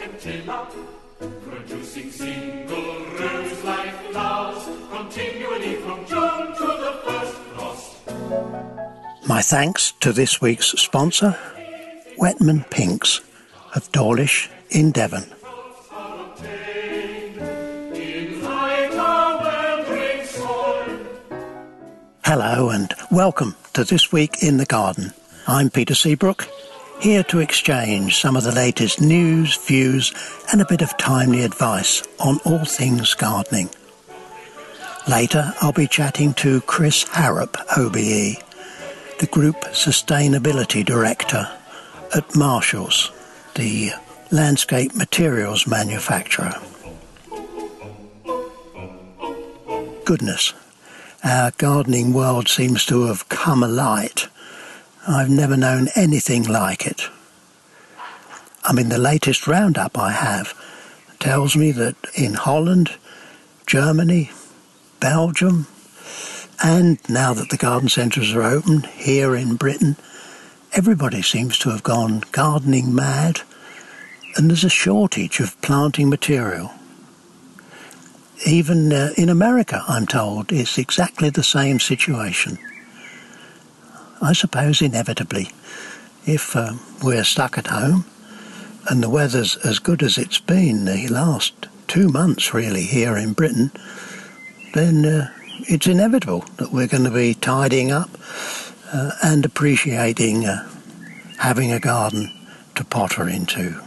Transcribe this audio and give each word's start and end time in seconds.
Producing 0.00 0.48
single 2.10 3.04
rose-like 3.18 3.94
flowers 4.10 4.64
continually 4.90 5.76
from 5.76 6.06
June 6.06 6.56
to 6.56 6.64
the 6.64 6.98
first 7.04 7.36
frost. 7.52 7.98
My 9.28 9.42
thanks 9.42 9.92
to 10.00 10.10
this 10.12 10.40
week's 10.40 10.68
sponsor, 10.68 11.32
Whetman 12.16 12.64
Pinks 12.70 13.20
of 13.74 13.92
Dawlish 13.92 14.48
in 14.70 14.90
Devon. 14.90 15.24
Hello 22.24 22.70
and 22.70 22.94
welcome 23.10 23.54
to 23.74 23.84
This 23.84 24.10
Week 24.10 24.42
in 24.42 24.56
the 24.56 24.64
Garden. 24.64 25.12
I'm 25.46 25.68
Peter 25.68 25.94
Seabrook, 25.94 26.48
here 27.00 27.22
to 27.24 27.38
exchange 27.38 28.20
some 28.20 28.36
of 28.36 28.44
the 28.44 28.52
latest 28.52 29.00
news, 29.00 29.56
views, 29.56 30.12
and 30.52 30.60
a 30.60 30.66
bit 30.66 30.82
of 30.82 30.96
timely 30.98 31.42
advice 31.42 32.02
on 32.18 32.38
all 32.44 32.64
things 32.64 33.14
gardening. 33.14 33.70
Later, 35.08 35.54
I'll 35.60 35.72
be 35.72 35.86
chatting 35.86 36.34
to 36.34 36.60
Chris 36.62 37.04
Harrop, 37.04 37.56
OBE, 37.76 38.36
the 39.18 39.28
Group 39.30 39.56
Sustainability 39.72 40.84
Director 40.84 41.50
at 42.14 42.36
Marshalls, 42.36 43.10
the 43.54 43.92
landscape 44.30 44.94
materials 44.94 45.66
manufacturer. 45.66 46.54
Goodness, 50.04 50.52
our 51.24 51.50
gardening 51.52 52.12
world 52.12 52.48
seems 52.48 52.84
to 52.86 53.04
have 53.04 53.28
come 53.28 53.62
alight. 53.62 54.28
I've 55.08 55.30
never 55.30 55.56
known 55.56 55.88
anything 55.96 56.44
like 56.44 56.86
it. 56.86 57.08
I 58.62 58.72
mean, 58.74 58.90
the 58.90 58.98
latest 58.98 59.46
roundup 59.46 59.98
I 59.98 60.12
have 60.12 60.54
tells 61.18 61.56
me 61.56 61.72
that 61.72 61.96
in 62.14 62.34
Holland, 62.34 62.90
Germany, 63.66 64.30
Belgium, 65.00 65.66
and 66.62 66.98
now 67.08 67.32
that 67.32 67.48
the 67.48 67.56
garden 67.56 67.88
centres 67.88 68.34
are 68.34 68.42
open 68.42 68.82
here 68.82 69.34
in 69.34 69.56
Britain, 69.56 69.96
everybody 70.72 71.22
seems 71.22 71.58
to 71.60 71.70
have 71.70 71.82
gone 71.82 72.22
gardening 72.32 72.94
mad, 72.94 73.40
and 74.36 74.50
there's 74.50 74.64
a 74.64 74.70
shortage 74.70 75.40
of 75.40 75.60
planting 75.62 76.10
material. 76.10 76.72
Even 78.46 78.92
uh, 78.92 79.10
in 79.16 79.30
America, 79.30 79.82
I'm 79.88 80.06
told, 80.06 80.52
it's 80.52 80.76
exactly 80.76 81.30
the 81.30 81.42
same 81.42 81.80
situation. 81.80 82.58
I 84.22 84.34
suppose 84.34 84.82
inevitably, 84.82 85.50
if 86.26 86.54
uh, 86.54 86.74
we're 87.02 87.24
stuck 87.24 87.56
at 87.56 87.68
home 87.68 88.04
and 88.88 89.02
the 89.02 89.08
weather's 89.08 89.56
as 89.64 89.78
good 89.78 90.02
as 90.02 90.18
it's 90.18 90.38
been 90.38 90.84
the 90.84 91.08
last 91.08 91.68
two 91.88 92.08
months, 92.08 92.52
really, 92.52 92.82
here 92.82 93.16
in 93.16 93.32
Britain, 93.32 93.70
then 94.74 95.06
uh, 95.06 95.30
it's 95.68 95.86
inevitable 95.86 96.44
that 96.58 96.70
we're 96.70 96.86
going 96.86 97.04
to 97.04 97.10
be 97.10 97.32
tidying 97.32 97.90
up 97.90 98.10
uh, 98.92 99.12
and 99.22 99.46
appreciating 99.46 100.44
uh, 100.44 100.68
having 101.38 101.72
a 101.72 101.80
garden 101.80 102.30
to 102.74 102.84
potter 102.84 103.26
into. 103.26 103.80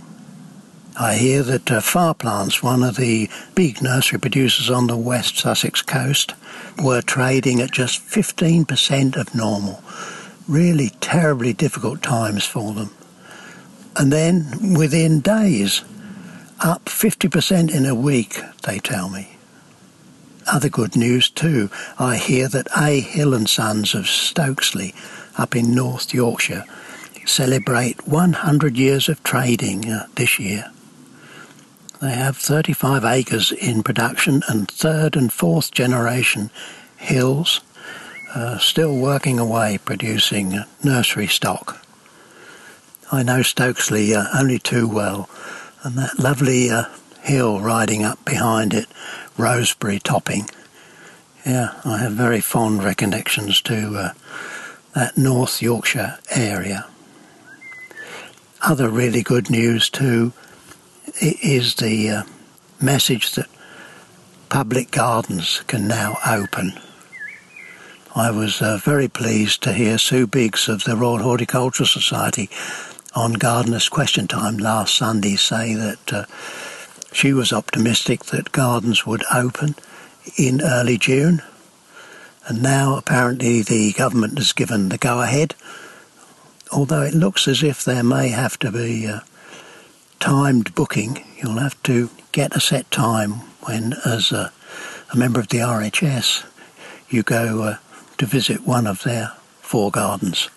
I 0.99 1.15
hear 1.15 1.43
that 1.43 1.71
uh, 1.71 1.79
Farplants, 1.79 2.61
one 2.61 2.83
of 2.83 2.97
the 2.97 3.29
big 3.55 3.81
nursery 3.81 4.19
producers 4.19 4.69
on 4.69 4.87
the 4.87 4.97
West 4.97 5.37
Sussex 5.37 5.81
coast, 5.81 6.33
were 6.81 7.01
trading 7.01 7.61
at 7.61 7.71
just 7.71 8.01
15% 8.01 9.15
of 9.15 9.33
normal. 9.35 9.83
Really 10.47 10.89
terribly 11.01 11.53
difficult 11.53 12.01
times 12.01 12.45
for 12.45 12.73
them. 12.73 12.89
And 13.95 14.11
then 14.11 14.73
within 14.77 15.21
days, 15.21 15.83
up 16.59 16.85
50% 16.85 17.73
in 17.73 17.85
a 17.85 17.95
week, 17.95 18.39
they 18.63 18.79
tell 18.79 19.09
me. 19.09 19.37
Other 20.45 20.69
good 20.69 20.95
news 20.95 21.29
too. 21.29 21.69
I 21.97 22.17
hear 22.17 22.47
that 22.49 22.67
A. 22.75 22.99
Hill 22.99 23.33
and 23.33 23.47
Sons 23.47 23.95
of 23.95 24.05
Stokesley, 24.05 24.93
up 25.37 25.55
in 25.55 25.73
North 25.73 26.13
Yorkshire, 26.13 26.65
celebrate 27.25 28.07
100 28.07 28.77
years 28.77 29.07
of 29.07 29.23
trading 29.23 29.89
uh, 29.89 30.07
this 30.15 30.39
year. 30.39 30.71
They 32.01 32.11
have 32.11 32.35
35 32.35 33.05
acres 33.05 33.51
in 33.53 33.81
production 33.81 34.43
and 34.49 34.69
third 34.69 35.15
and 35.15 35.31
fourth 35.31 35.71
generation 35.71 36.51
hills, 36.97 37.61
uh, 38.35 38.57
still 38.57 38.95
working 38.95 39.39
away 39.39 39.79
producing 39.83 40.63
nursery 40.83 41.27
stock. 41.27 41.85
I 43.11 43.21
know 43.23 43.41
Stokesley 43.41 44.15
uh, 44.15 44.27
only 44.37 44.59
too 44.59 44.87
well, 44.87 45.29
and 45.83 45.95
that 45.97 46.17
lovely 46.17 46.69
uh, 46.69 46.85
hill 47.21 47.59
riding 47.59 48.03
up 48.03 48.23
behind 48.25 48.73
it, 48.73 48.87
Roseberry 49.37 49.99
Topping. 49.99 50.49
Yeah, 51.45 51.79
I 51.85 51.97
have 51.97 52.13
very 52.13 52.41
fond 52.41 52.83
recollections 52.83 53.61
to 53.61 53.95
uh, 53.97 54.13
that 54.95 55.17
North 55.17 55.61
Yorkshire 55.61 56.17
area. 56.31 56.87
Other 58.61 58.89
really 58.89 59.23
good 59.23 59.49
news 59.49 59.89
too 59.89 60.31
is 61.21 61.75
the 61.75 62.09
uh, 62.09 62.23
message 62.81 63.33
that 63.33 63.47
public 64.49 64.91
gardens 64.91 65.61
can 65.67 65.87
now 65.87 66.17
open. 66.25 66.79
I 68.15 68.29
was 68.29 68.61
uh, 68.61 68.77
very 68.77 69.07
pleased 69.07 69.63
to 69.63 69.73
hear 69.73 69.97
Sue 69.97 70.27
Biggs 70.27 70.69
of 70.69 70.83
the 70.83 70.95
Royal 70.95 71.23
Horticultural 71.23 71.87
Society 71.87 72.47
on 73.15 73.33
Gardeners 73.33 73.89
Question 73.89 74.27
Time 74.27 74.57
last 74.57 74.95
Sunday 74.95 75.35
say 75.35 75.73
that 75.73 76.13
uh, 76.13 76.25
she 77.11 77.33
was 77.33 77.51
optimistic 77.51 78.25
that 78.25 78.51
gardens 78.51 79.07
would 79.07 79.23
open 79.33 79.73
in 80.37 80.61
early 80.61 80.99
June. 80.99 81.41
And 82.45 82.61
now 82.61 82.97
apparently 82.97 83.63
the 83.63 83.93
government 83.93 84.37
has 84.37 84.53
given 84.53 84.89
the 84.89 84.99
go 84.99 85.21
ahead, 85.21 85.55
although 86.71 87.01
it 87.01 87.15
looks 87.15 87.47
as 87.47 87.63
if 87.63 87.83
there 87.83 88.03
may 88.03 88.27
have 88.27 88.59
to 88.59 88.71
be 88.71 89.07
uh, 89.07 89.21
timed 90.19 90.75
booking. 90.75 91.25
You'll 91.37 91.57
have 91.57 91.81
to 91.83 92.11
get 92.31 92.55
a 92.55 92.59
set 92.59 92.91
time 92.91 93.31
when, 93.61 93.95
as 94.05 94.31
a, 94.31 94.53
a 95.11 95.17
member 95.17 95.39
of 95.39 95.47
the 95.47 95.59
RHS, 95.59 96.45
you 97.09 97.23
go 97.23 97.63
uh, 97.63 97.77
to 98.23 98.29
visit 98.29 98.65
one 98.65 98.87
of 98.87 99.03
their 99.03 99.33
four 99.59 99.91
gardens. 99.91 100.49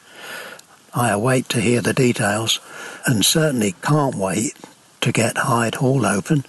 I 0.95 1.11
await 1.11 1.49
to 1.49 1.61
hear 1.61 1.81
the 1.81 1.93
details 1.93 2.61
and 3.07 3.25
certainly 3.25 3.75
can't 3.83 4.15
wait 4.15 4.55
to 5.01 5.11
get 5.11 5.37
Hyde 5.37 5.75
Hall 5.77 6.07
open 6.07 6.45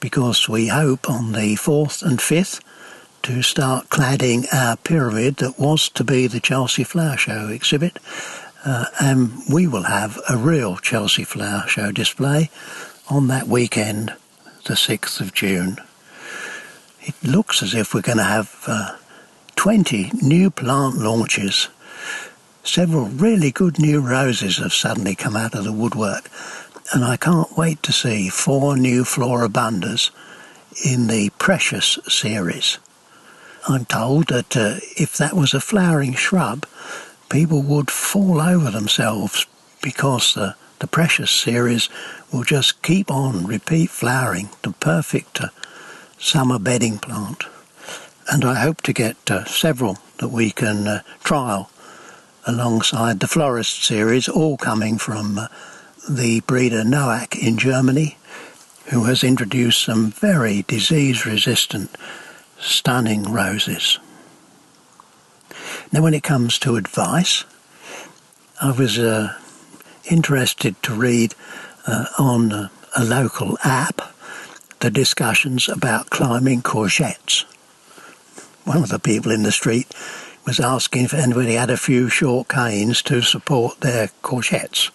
because 0.00 0.48
we 0.48 0.68
hope 0.68 1.10
on 1.10 1.32
the 1.32 1.56
4th 1.56 2.02
and 2.02 2.18
5th 2.18 2.62
to 3.24 3.42
start 3.42 3.90
cladding 3.90 4.46
our 4.50 4.78
pyramid 4.78 5.36
that 5.36 5.58
was 5.58 5.90
to 5.90 6.02
be 6.02 6.26
the 6.26 6.40
Chelsea 6.40 6.82
Flower 6.82 7.18
Show 7.18 7.48
exhibit. 7.48 7.98
Uh, 8.64 8.86
and 8.98 9.42
we 9.52 9.66
will 9.66 9.82
have 9.82 10.18
a 10.30 10.36
real 10.38 10.78
Chelsea 10.78 11.24
Flower 11.24 11.68
Show 11.68 11.92
display 11.92 12.48
on 13.10 13.26
that 13.26 13.48
weekend, 13.48 14.14
the 14.64 14.74
6th 14.74 15.20
of 15.20 15.34
June. 15.34 15.76
It 17.02 17.22
looks 17.22 17.62
as 17.62 17.74
if 17.74 17.92
we're 17.92 18.00
going 18.00 18.16
to 18.16 18.24
have 18.24 18.64
uh, 18.66 18.96
20 19.58 20.12
new 20.22 20.50
plant 20.50 20.98
launches. 20.98 21.68
Several 22.62 23.06
really 23.06 23.50
good 23.50 23.76
new 23.80 24.00
roses 24.00 24.58
have 24.58 24.72
suddenly 24.72 25.16
come 25.16 25.34
out 25.34 25.52
of 25.56 25.64
the 25.64 25.72
woodwork, 25.72 26.30
and 26.94 27.04
I 27.04 27.16
can't 27.16 27.58
wait 27.58 27.82
to 27.82 27.92
see 27.92 28.28
four 28.28 28.76
new 28.76 29.02
floribundas 29.02 30.10
in 30.86 31.08
the 31.08 31.30
Precious 31.38 31.98
series. 32.06 32.78
I'm 33.66 33.84
told 33.84 34.28
that 34.28 34.56
uh, 34.56 34.76
if 34.96 35.16
that 35.16 35.34
was 35.34 35.52
a 35.52 35.60
flowering 35.60 36.14
shrub, 36.14 36.64
people 37.28 37.60
would 37.62 37.90
fall 37.90 38.40
over 38.40 38.70
themselves 38.70 39.44
because 39.82 40.34
the, 40.34 40.54
the 40.78 40.86
Precious 40.86 41.32
series 41.32 41.88
will 42.32 42.44
just 42.44 42.80
keep 42.82 43.10
on 43.10 43.44
repeat 43.44 43.90
flowering, 43.90 44.50
the 44.62 44.70
perfect 44.70 45.40
uh, 45.40 45.48
summer 46.16 46.60
bedding 46.60 46.98
plant. 46.98 47.42
And 48.30 48.44
I 48.44 48.56
hope 48.56 48.82
to 48.82 48.92
get 48.92 49.30
uh, 49.30 49.46
several 49.46 49.98
that 50.18 50.28
we 50.28 50.50
can 50.50 50.86
uh, 50.86 51.02
trial 51.24 51.70
alongside 52.46 53.20
the 53.20 53.26
Florist 53.26 53.82
series, 53.84 54.28
all 54.28 54.58
coming 54.58 54.98
from 54.98 55.38
uh, 55.38 55.48
the 56.08 56.40
breeder 56.40 56.82
Noack 56.82 57.38
in 57.38 57.56
Germany, 57.56 58.18
who 58.90 59.04
has 59.04 59.24
introduced 59.24 59.82
some 59.82 60.10
very 60.10 60.62
disease 60.62 61.24
resistant, 61.24 61.90
stunning 62.58 63.32
roses. 63.32 63.98
Now, 65.90 66.02
when 66.02 66.14
it 66.14 66.22
comes 66.22 66.58
to 66.60 66.76
advice, 66.76 67.44
I 68.60 68.72
was 68.72 68.98
uh, 68.98 69.38
interested 70.10 70.82
to 70.82 70.94
read 70.94 71.34
uh, 71.86 72.06
on 72.18 72.52
a, 72.52 72.70
a 72.94 73.04
local 73.04 73.56
app 73.64 74.02
the 74.80 74.90
discussions 74.90 75.68
about 75.68 76.10
climbing 76.10 76.62
courgettes. 76.62 77.44
One 78.68 78.82
of 78.82 78.90
the 78.90 78.98
people 78.98 79.32
in 79.32 79.44
the 79.44 79.50
street 79.50 79.86
was 80.44 80.60
asking 80.60 81.06
if 81.06 81.14
anybody 81.14 81.54
had 81.54 81.70
a 81.70 81.78
few 81.78 82.10
short 82.10 82.48
canes 82.48 83.00
to 83.04 83.22
support 83.22 83.80
their 83.80 84.08
courgettes. 84.22 84.90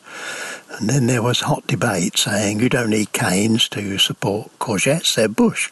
And 0.77 0.87
then 0.87 1.07
there 1.07 1.23
was 1.23 1.39
hot 1.39 1.65
debate 1.65 2.15
saying 2.19 2.59
you 2.59 2.69
don't 2.69 2.91
need 2.91 3.13
canes 3.13 3.67
to 3.69 3.97
support 3.97 4.51
courgettes, 4.59 5.15
they're 5.15 5.27
bush. 5.27 5.71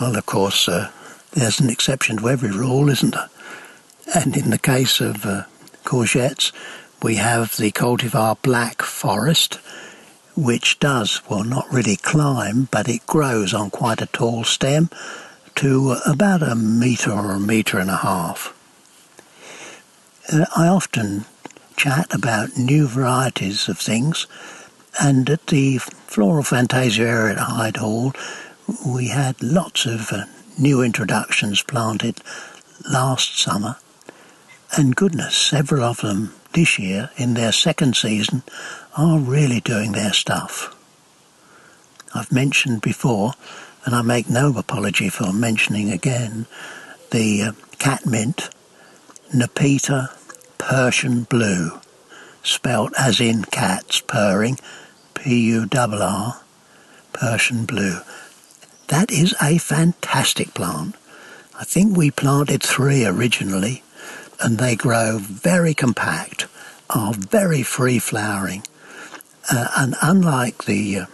Well, 0.00 0.16
of 0.16 0.24
course, 0.24 0.70
uh, 0.70 0.90
there's 1.32 1.60
an 1.60 1.68
exception 1.68 2.16
to 2.16 2.30
every 2.30 2.50
rule, 2.50 2.88
isn't 2.88 3.14
there? 3.14 3.28
And 4.14 4.34
in 4.34 4.48
the 4.48 4.58
case 4.58 5.02
of 5.02 5.26
uh, 5.26 5.42
courgettes, 5.84 6.50
we 7.02 7.16
have 7.16 7.58
the 7.58 7.72
cultivar 7.72 8.40
Black 8.40 8.80
Forest, 8.80 9.56
which 10.34 10.78
does, 10.78 11.20
well, 11.28 11.44
not 11.44 11.70
really 11.70 11.96
climb, 11.96 12.68
but 12.70 12.88
it 12.88 13.06
grows 13.06 13.52
on 13.52 13.68
quite 13.68 14.00
a 14.00 14.06
tall 14.06 14.44
stem 14.44 14.88
to 15.56 15.96
about 16.06 16.42
a 16.42 16.54
metre 16.54 17.12
or 17.12 17.32
a 17.32 17.40
metre 17.40 17.78
and 17.78 17.90
a 17.90 17.96
half. 17.96 18.56
I 20.56 20.68
often 20.68 21.24
chat 21.76 22.12
about 22.14 22.56
new 22.56 22.86
varieties 22.86 23.68
of 23.68 23.78
things, 23.78 24.26
and 25.00 25.28
at 25.30 25.46
the 25.46 25.78
Floral 25.78 26.42
Fantasia 26.42 27.02
area 27.02 27.32
at 27.32 27.38
Hyde 27.38 27.78
Hall, 27.78 28.12
we 28.86 29.08
had 29.08 29.42
lots 29.42 29.86
of 29.86 30.12
uh, 30.12 30.24
new 30.58 30.82
introductions 30.82 31.62
planted 31.62 32.20
last 32.90 33.38
summer, 33.38 33.76
and 34.76 34.94
goodness, 34.94 35.34
several 35.36 35.82
of 35.82 36.00
them 36.00 36.32
this 36.52 36.78
year 36.78 37.10
in 37.16 37.34
their 37.34 37.52
second 37.52 37.96
season 37.96 38.42
are 38.96 39.18
really 39.18 39.60
doing 39.60 39.92
their 39.92 40.12
stuff. 40.12 40.76
I've 42.14 42.32
mentioned 42.32 42.82
before, 42.82 43.32
and 43.84 43.94
I 43.94 44.02
make 44.02 44.28
no 44.28 44.56
apology 44.56 45.08
for 45.08 45.32
mentioning 45.32 45.90
again, 45.90 46.46
the 47.10 47.42
uh, 47.42 47.52
catmint, 47.78 48.50
Nepeta 49.34 50.10
Purrsian 50.58 51.24
Blue, 51.24 51.80
spelt 52.42 52.92
as 52.98 53.20
in 53.20 53.44
cats 53.44 54.00
purring, 54.00 54.58
P-U-R-R, 55.14 56.40
Purrsian 57.12 57.64
Blue. 57.64 58.00
That 58.88 59.10
is 59.10 59.34
a 59.40 59.58
fantastic 59.58 60.54
plant. 60.54 60.96
I 61.58 61.64
think 61.64 61.96
we 61.96 62.10
planted 62.10 62.62
three 62.62 63.04
originally, 63.04 63.82
and 64.40 64.58
they 64.58 64.76
grow 64.76 65.18
very 65.18 65.74
compact, 65.74 66.46
are 66.88 67.12
very 67.12 67.62
free 67.62 67.98
flowering, 67.98 68.62
uh, 69.50 69.68
and 69.76 69.94
unlike 70.02 70.64
the 70.64 71.00
uh, 71.00 71.06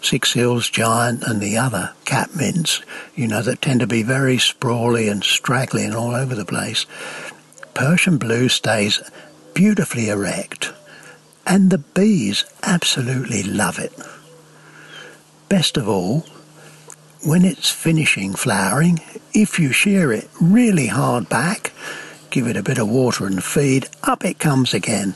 Six 0.00 0.32
Hills 0.32 0.70
Giant 0.70 1.22
and 1.24 1.40
the 1.40 1.56
other 1.56 1.92
catmints, 2.04 2.82
you 3.14 3.26
know, 3.26 3.42
that 3.42 3.60
tend 3.60 3.80
to 3.80 3.86
be 3.86 4.02
very 4.02 4.38
sprawly 4.38 5.08
and 5.08 5.22
straggly 5.22 5.84
and 5.84 5.94
all 5.94 6.14
over 6.14 6.34
the 6.34 6.44
place, 6.44 6.86
Purrsian 7.74 8.18
Blue 8.18 8.48
stays 8.48 9.02
beautifully 9.54 10.08
erect, 10.08 10.72
and 11.46 11.70
the 11.70 11.78
bees 11.78 12.44
absolutely 12.62 13.42
love 13.42 13.78
it. 13.78 13.92
Best 15.48 15.76
of 15.76 15.88
all, 15.88 16.26
when 17.24 17.44
it's 17.44 17.70
finishing 17.70 18.34
flowering, 18.34 19.00
if 19.34 19.58
you 19.58 19.72
shear 19.72 20.12
it 20.12 20.28
really 20.40 20.86
hard 20.86 21.28
back, 21.28 21.72
give 22.30 22.46
it 22.46 22.56
a 22.56 22.62
bit 22.62 22.78
of 22.78 22.88
water 22.88 23.26
and 23.26 23.42
feed, 23.42 23.88
up 24.04 24.24
it 24.24 24.38
comes 24.38 24.72
again 24.72 25.14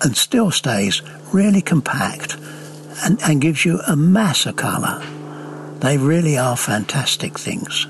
and 0.00 0.16
still 0.16 0.50
stays 0.50 1.02
really 1.32 1.62
compact 1.62 2.36
and, 3.02 3.20
and 3.22 3.40
gives 3.40 3.64
you 3.64 3.80
a 3.86 3.96
mass 3.96 4.46
of 4.46 4.56
colour. 4.56 5.02
They 5.80 5.98
really 5.98 6.38
are 6.38 6.56
fantastic 6.56 7.38
things. 7.38 7.86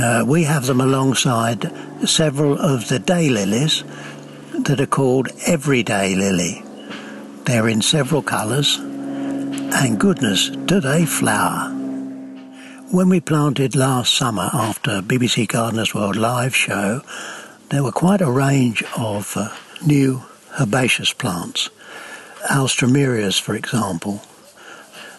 Uh, 0.00 0.24
we 0.26 0.44
have 0.44 0.66
them 0.66 0.80
alongside 0.80 1.72
several 2.06 2.58
of 2.58 2.88
the 2.88 3.00
daylilies 3.00 3.84
that 4.64 4.80
are 4.80 4.86
called 4.86 5.28
everyday 5.46 6.14
lily. 6.14 6.62
They're 7.44 7.68
in 7.68 7.82
several 7.82 8.22
colours, 8.22 8.76
and 8.76 9.98
goodness, 9.98 10.50
do 10.50 10.80
they 10.80 11.06
flower! 11.06 11.74
When 12.90 13.08
we 13.08 13.20
planted 13.20 13.76
last 13.76 14.14
summer 14.14 14.48
after 14.52 15.02
BBC 15.02 15.48
Gardeners 15.48 15.94
World 15.94 16.16
live 16.16 16.56
show, 16.56 17.02
there 17.70 17.82
were 17.82 17.92
quite 17.92 18.22
a 18.22 18.30
range 18.30 18.82
of 18.96 19.36
uh, 19.36 19.50
new 19.84 20.22
herbaceous 20.58 21.12
plants. 21.12 21.68
Alstroemerias, 22.48 23.40
for 23.40 23.54
example. 23.54 24.22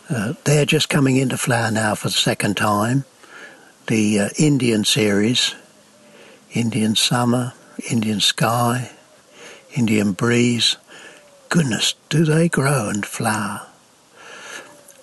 Uh, 0.09 0.33
they're 0.43 0.65
just 0.65 0.89
coming 0.89 1.17
into 1.17 1.37
flower 1.37 1.69
now 1.69 1.93
for 1.93 2.07
the 2.07 2.13
second 2.13 2.57
time. 2.57 3.05
The 3.87 4.19
uh, 4.19 4.29
Indian 4.37 4.83
series, 4.83 5.53
Indian 6.53 6.95
Summer, 6.95 7.53
Indian 7.89 8.19
Sky, 8.19 8.91
Indian 9.75 10.13
Breeze. 10.13 10.77
Goodness, 11.49 11.93
do 12.09 12.25
they 12.25 12.49
grow 12.49 12.89
and 12.89 13.05
flower? 13.05 13.67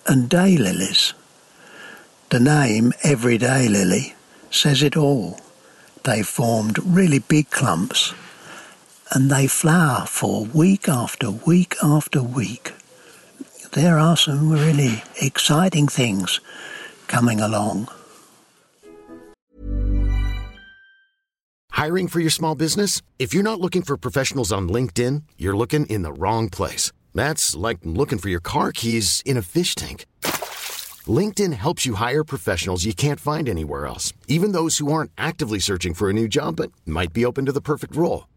And 0.07 0.29
daylilies. 0.29 1.13
The 2.31 2.41
name 2.41 2.93
Everyday 3.05 3.69
Lily 3.69 4.15
says 4.51 4.83
it 4.83 4.97
all. 4.97 5.39
They 6.03 6.23
formed 6.23 6.79
really 6.85 7.21
big 7.21 7.51
clumps 7.51 8.13
and 9.13 9.31
they 9.31 9.47
flower 9.47 10.07
for 10.07 10.45
week 10.45 10.89
after 10.89 11.31
week 11.31 11.75
after 11.83 12.23
week. 12.23 12.73
There 13.73 13.99
are 13.99 14.17
some 14.17 14.51
really 14.51 15.03
exciting 15.21 15.89
things 15.89 16.41
coming 17.07 17.41
along. 17.41 17.89
Hiring 21.73 22.09
for 22.09 22.21
your 22.21 22.31
small 22.31 22.55
business? 22.55 23.03
If 23.19 23.35
you're 23.35 23.43
not 23.43 23.61
looking 23.61 23.83
for 23.83 23.99
professionals 23.99 24.51
on 24.51 24.69
LinkedIn, 24.69 25.25
you're 25.37 25.57
looking 25.57 25.85
in 25.87 26.03
the 26.03 26.13
wrong 26.13 26.49
place. 26.49 26.91
That's 27.15 27.55
like 27.55 27.79
looking 27.85 28.19
for 28.19 28.31
your 28.31 28.41
car 28.41 28.73
keys 28.73 29.23
in 29.27 29.37
a 29.37 29.43
fish 29.43 29.75
tank. 29.75 30.07
LinkedIn 31.07 31.53
helps 31.53 31.85
you 31.85 31.95
hire 31.95 32.25
professionals 32.25 32.87
you 32.87 32.95
can't 32.95 33.21
find 33.21 33.49
anywhere 33.49 33.87
else, 33.87 34.15
even 34.27 34.53
those 34.53 34.79
who 34.79 34.91
aren't 34.91 35.13
actively 35.19 35.59
searching 35.59 35.93
for 35.93 36.09
a 36.09 36.15
new 36.15 36.29
job 36.29 36.57
but 36.57 36.73
might 36.87 37.13
be 37.13 37.27
open 37.27 37.45
to 37.45 37.53
the 37.53 37.61
perfect 37.61 37.95
role. 37.95 38.27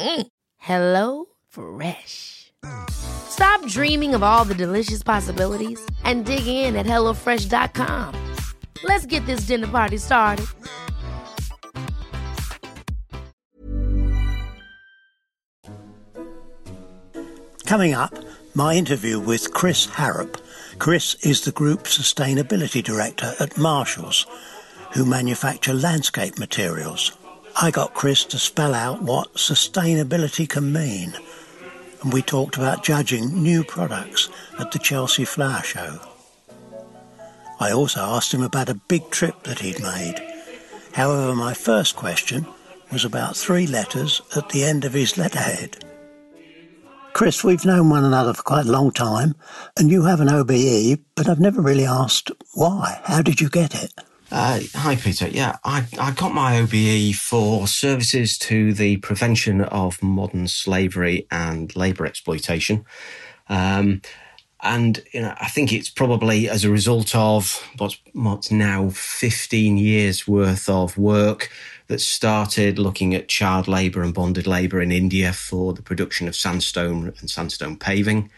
Mm. 0.00 0.26
Hello 0.58 1.26
Fresh. 1.48 2.52
Stop 2.90 3.64
dreaming 3.66 4.14
of 4.14 4.22
all 4.22 4.44
the 4.44 4.54
delicious 4.54 5.02
possibilities 5.02 5.80
and 6.04 6.26
dig 6.26 6.46
in 6.46 6.76
at 6.76 6.86
HelloFresh.com. 6.86 8.14
Let's 8.84 9.06
get 9.06 9.24
this 9.26 9.40
dinner 9.40 9.66
party 9.66 9.96
started. 9.96 10.46
Coming 17.66 17.92
up, 17.92 18.14
my 18.54 18.74
interview 18.74 19.20
with 19.20 19.52
Chris 19.52 19.86
Harrop. 19.88 20.40
Chris 20.78 21.16
is 21.16 21.42
the 21.42 21.52
Group 21.52 21.80
Sustainability 21.80 22.82
Director 22.82 23.34
at 23.38 23.58
Marshalls, 23.58 24.26
who 24.94 25.04
manufacture 25.04 25.74
landscape 25.74 26.38
materials. 26.38 27.12
I 27.60 27.72
got 27.72 27.92
Chris 27.92 28.24
to 28.26 28.38
spell 28.38 28.72
out 28.72 29.02
what 29.02 29.34
sustainability 29.34 30.48
can 30.48 30.72
mean, 30.72 31.12
and 32.00 32.12
we 32.12 32.22
talked 32.22 32.56
about 32.56 32.84
judging 32.84 33.42
new 33.42 33.64
products 33.64 34.28
at 34.60 34.70
the 34.70 34.78
Chelsea 34.78 35.24
Flower 35.24 35.62
Show. 35.64 35.98
I 37.58 37.72
also 37.72 37.98
asked 37.98 38.32
him 38.32 38.44
about 38.44 38.68
a 38.68 38.74
big 38.74 39.10
trip 39.10 39.42
that 39.42 39.58
he'd 39.58 39.82
made. 39.82 40.22
However, 40.92 41.34
my 41.34 41.52
first 41.52 41.96
question 41.96 42.46
was 42.92 43.04
about 43.04 43.36
three 43.36 43.66
letters 43.66 44.22
at 44.36 44.50
the 44.50 44.62
end 44.62 44.84
of 44.84 44.92
his 44.92 45.18
letterhead. 45.18 45.84
Chris, 47.12 47.42
we've 47.42 47.64
known 47.64 47.90
one 47.90 48.04
another 48.04 48.34
for 48.34 48.42
quite 48.42 48.66
a 48.66 48.70
long 48.70 48.92
time, 48.92 49.34
and 49.76 49.90
you 49.90 50.04
have 50.04 50.20
an 50.20 50.28
OBE, 50.28 51.00
but 51.16 51.28
I've 51.28 51.40
never 51.40 51.60
really 51.60 51.86
asked 51.86 52.30
why. 52.54 53.00
How 53.02 53.20
did 53.20 53.40
you 53.40 53.48
get 53.48 53.74
it? 53.74 53.92
Uh, 54.30 54.60
hi, 54.74 54.94
Peter. 54.94 55.26
Yeah, 55.26 55.56
I, 55.64 55.86
I 55.98 56.10
got 56.10 56.34
my 56.34 56.58
OBE 56.58 57.14
for 57.14 57.66
services 57.66 58.36
to 58.38 58.74
the 58.74 58.98
prevention 58.98 59.62
of 59.62 60.02
modern 60.02 60.48
slavery 60.48 61.26
and 61.30 61.74
labour 61.74 62.04
exploitation. 62.04 62.84
Um, 63.48 64.02
and 64.60 65.02
you 65.14 65.22
know, 65.22 65.34
I 65.40 65.48
think 65.48 65.72
it's 65.72 65.88
probably 65.88 66.46
as 66.46 66.62
a 66.62 66.70
result 66.70 67.14
of 67.14 67.66
what's, 67.78 67.98
what's 68.12 68.50
now 68.50 68.90
15 68.90 69.78
years 69.78 70.28
worth 70.28 70.68
of 70.68 70.98
work 70.98 71.50
that 71.86 72.00
started 72.02 72.78
looking 72.78 73.14
at 73.14 73.28
child 73.28 73.66
labour 73.66 74.02
and 74.02 74.12
bonded 74.12 74.46
labour 74.46 74.82
in 74.82 74.92
India 74.92 75.32
for 75.32 75.72
the 75.72 75.82
production 75.82 76.28
of 76.28 76.36
sandstone 76.36 77.14
and 77.18 77.30
sandstone 77.30 77.78
paving. 77.78 78.30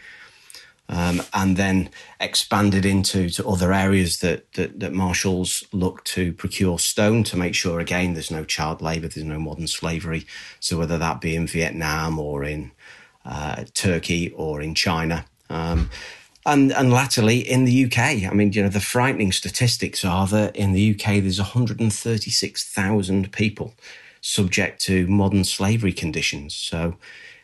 Um, 0.91 1.21
and 1.33 1.55
then 1.55 1.89
expanded 2.19 2.85
into 2.85 3.29
to 3.29 3.47
other 3.47 3.71
areas 3.71 4.19
that, 4.19 4.51
that, 4.53 4.81
that 4.81 4.91
Marshalls 4.91 5.63
look 5.71 6.03
to 6.03 6.33
procure 6.33 6.79
stone 6.79 7.23
to 7.23 7.37
make 7.37 7.55
sure 7.55 7.79
again 7.79 8.13
there's 8.13 8.29
no 8.29 8.43
child 8.43 8.81
labour, 8.81 9.07
there's 9.07 9.25
no 9.25 9.39
modern 9.39 9.67
slavery. 9.67 10.27
So 10.59 10.77
whether 10.77 10.97
that 10.97 11.21
be 11.21 11.33
in 11.33 11.47
Vietnam 11.47 12.19
or 12.19 12.43
in 12.43 12.73
uh, 13.23 13.63
Turkey 13.73 14.31
or 14.35 14.61
in 14.61 14.75
China. 14.75 15.25
Um, 15.49 15.89
and, 16.45 16.73
and 16.73 16.91
latterly 16.91 17.39
in 17.39 17.63
the 17.63 17.85
UK, 17.85 17.99
I 17.99 18.31
mean, 18.33 18.51
you 18.51 18.61
know, 18.63 18.69
the 18.69 18.81
frightening 18.81 19.31
statistics 19.31 20.03
are 20.03 20.27
that 20.27 20.55
in 20.57 20.73
the 20.73 20.91
UK 20.91 21.21
there's 21.21 21.39
136,000 21.39 23.31
people 23.31 23.75
subject 24.19 24.81
to 24.81 25.07
modern 25.07 25.45
slavery 25.45 25.93
conditions. 25.93 26.53
So, 26.53 26.97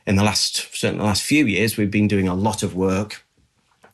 in 0.05 0.15
the 0.15 0.23
last 0.23 0.75
certainly 0.75 1.01
the 1.01 1.07
last 1.07 1.23
few 1.23 1.45
years, 1.45 1.77
we've 1.77 1.91
been 1.91 2.07
doing 2.07 2.27
a 2.27 2.35
lot 2.35 2.63
of 2.63 2.75
work 2.75 3.23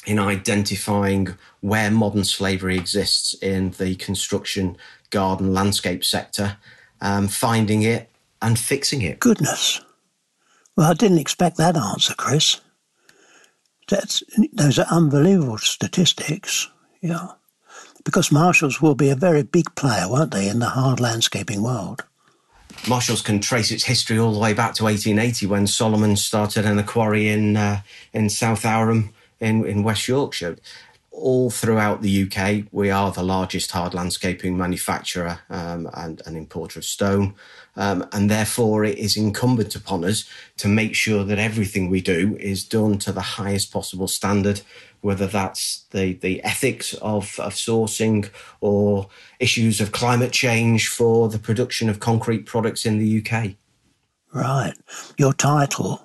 in 0.05 0.19
identifying 0.19 1.35
where 1.61 1.89
modern 1.89 2.23
slavery 2.23 2.77
exists 2.77 3.33
in 3.35 3.71
the 3.71 3.95
construction, 3.95 4.77
garden, 5.09 5.53
landscape 5.53 6.03
sector, 6.03 6.57
um, 7.01 7.27
finding 7.27 7.83
it 7.83 8.09
and 8.41 8.59
fixing 8.59 9.01
it. 9.01 9.19
Goodness. 9.19 9.81
Well, 10.75 10.89
I 10.89 10.93
didn't 10.93 11.19
expect 11.19 11.57
that 11.57 11.77
answer, 11.77 12.13
Chris. 12.15 12.59
That's, 13.87 14.23
those 14.53 14.79
are 14.79 14.87
unbelievable 14.89 15.57
statistics. 15.57 16.69
Yeah. 17.01 17.27
Because 18.03 18.31
Marshalls 18.31 18.81
will 18.81 18.95
be 18.95 19.09
a 19.09 19.15
very 19.15 19.43
big 19.43 19.73
player, 19.75 20.09
won't 20.09 20.31
they, 20.31 20.49
in 20.49 20.59
the 20.59 20.69
hard 20.69 20.99
landscaping 20.99 21.61
world? 21.61 22.03
Marshalls 22.87 23.21
can 23.21 23.39
trace 23.39 23.71
its 23.71 23.83
history 23.83 24.19
all 24.19 24.33
the 24.33 24.39
way 24.39 24.53
back 24.53 24.73
to 24.75 24.83
1880 24.83 25.45
when 25.45 25.67
Solomon 25.67 26.17
started 26.17 26.65
in 26.65 26.77
a 26.79 26.83
quarry 26.83 27.29
in 27.29 27.55
uh, 27.55 27.81
in 28.11 28.25
Southowram 28.25 29.09
in, 29.43 29.65
in 29.65 29.83
West 29.83 30.07
Yorkshire. 30.07 30.57
All 31.11 31.51
throughout 31.51 32.01
the 32.01 32.23
UK, 32.23 32.65
we 32.71 32.89
are 32.89 33.11
the 33.11 33.21
largest 33.21 33.69
hard 33.69 33.93
landscaping 33.93 34.57
manufacturer 34.57 35.39
um, 35.49 35.87
and, 35.93 36.23
and 36.25 36.35
importer 36.35 36.79
of 36.79 36.85
stone. 36.85 37.35
Um, 37.75 38.07
and 38.11 38.31
therefore, 38.31 38.83
it 38.83 38.97
is 38.97 39.15
incumbent 39.15 39.75
upon 39.75 40.03
us 40.05 40.27
to 40.57 40.67
make 40.67 40.95
sure 40.95 41.23
that 41.23 41.37
everything 41.37 41.89
we 41.89 42.01
do 42.01 42.35
is 42.39 42.63
done 42.63 42.97
to 42.99 43.11
the 43.11 43.21
highest 43.21 43.71
possible 43.71 44.07
standard, 44.07 44.61
whether 45.01 45.27
that's 45.27 45.85
the, 45.91 46.13
the 46.13 46.43
ethics 46.43 46.95
of, 46.95 47.39
of 47.39 47.53
sourcing 47.53 48.29
or 48.59 49.07
issues 49.39 49.79
of 49.81 49.91
climate 49.91 50.31
change 50.31 50.87
for 50.87 51.29
the 51.29 51.39
production 51.39 51.89
of 51.89 51.99
concrete 51.99 52.47
products 52.47 52.87
in 52.87 52.97
the 52.97 53.23
UK. 53.23 53.51
Right. 54.33 54.73
Your 55.17 55.33
title, 55.33 56.01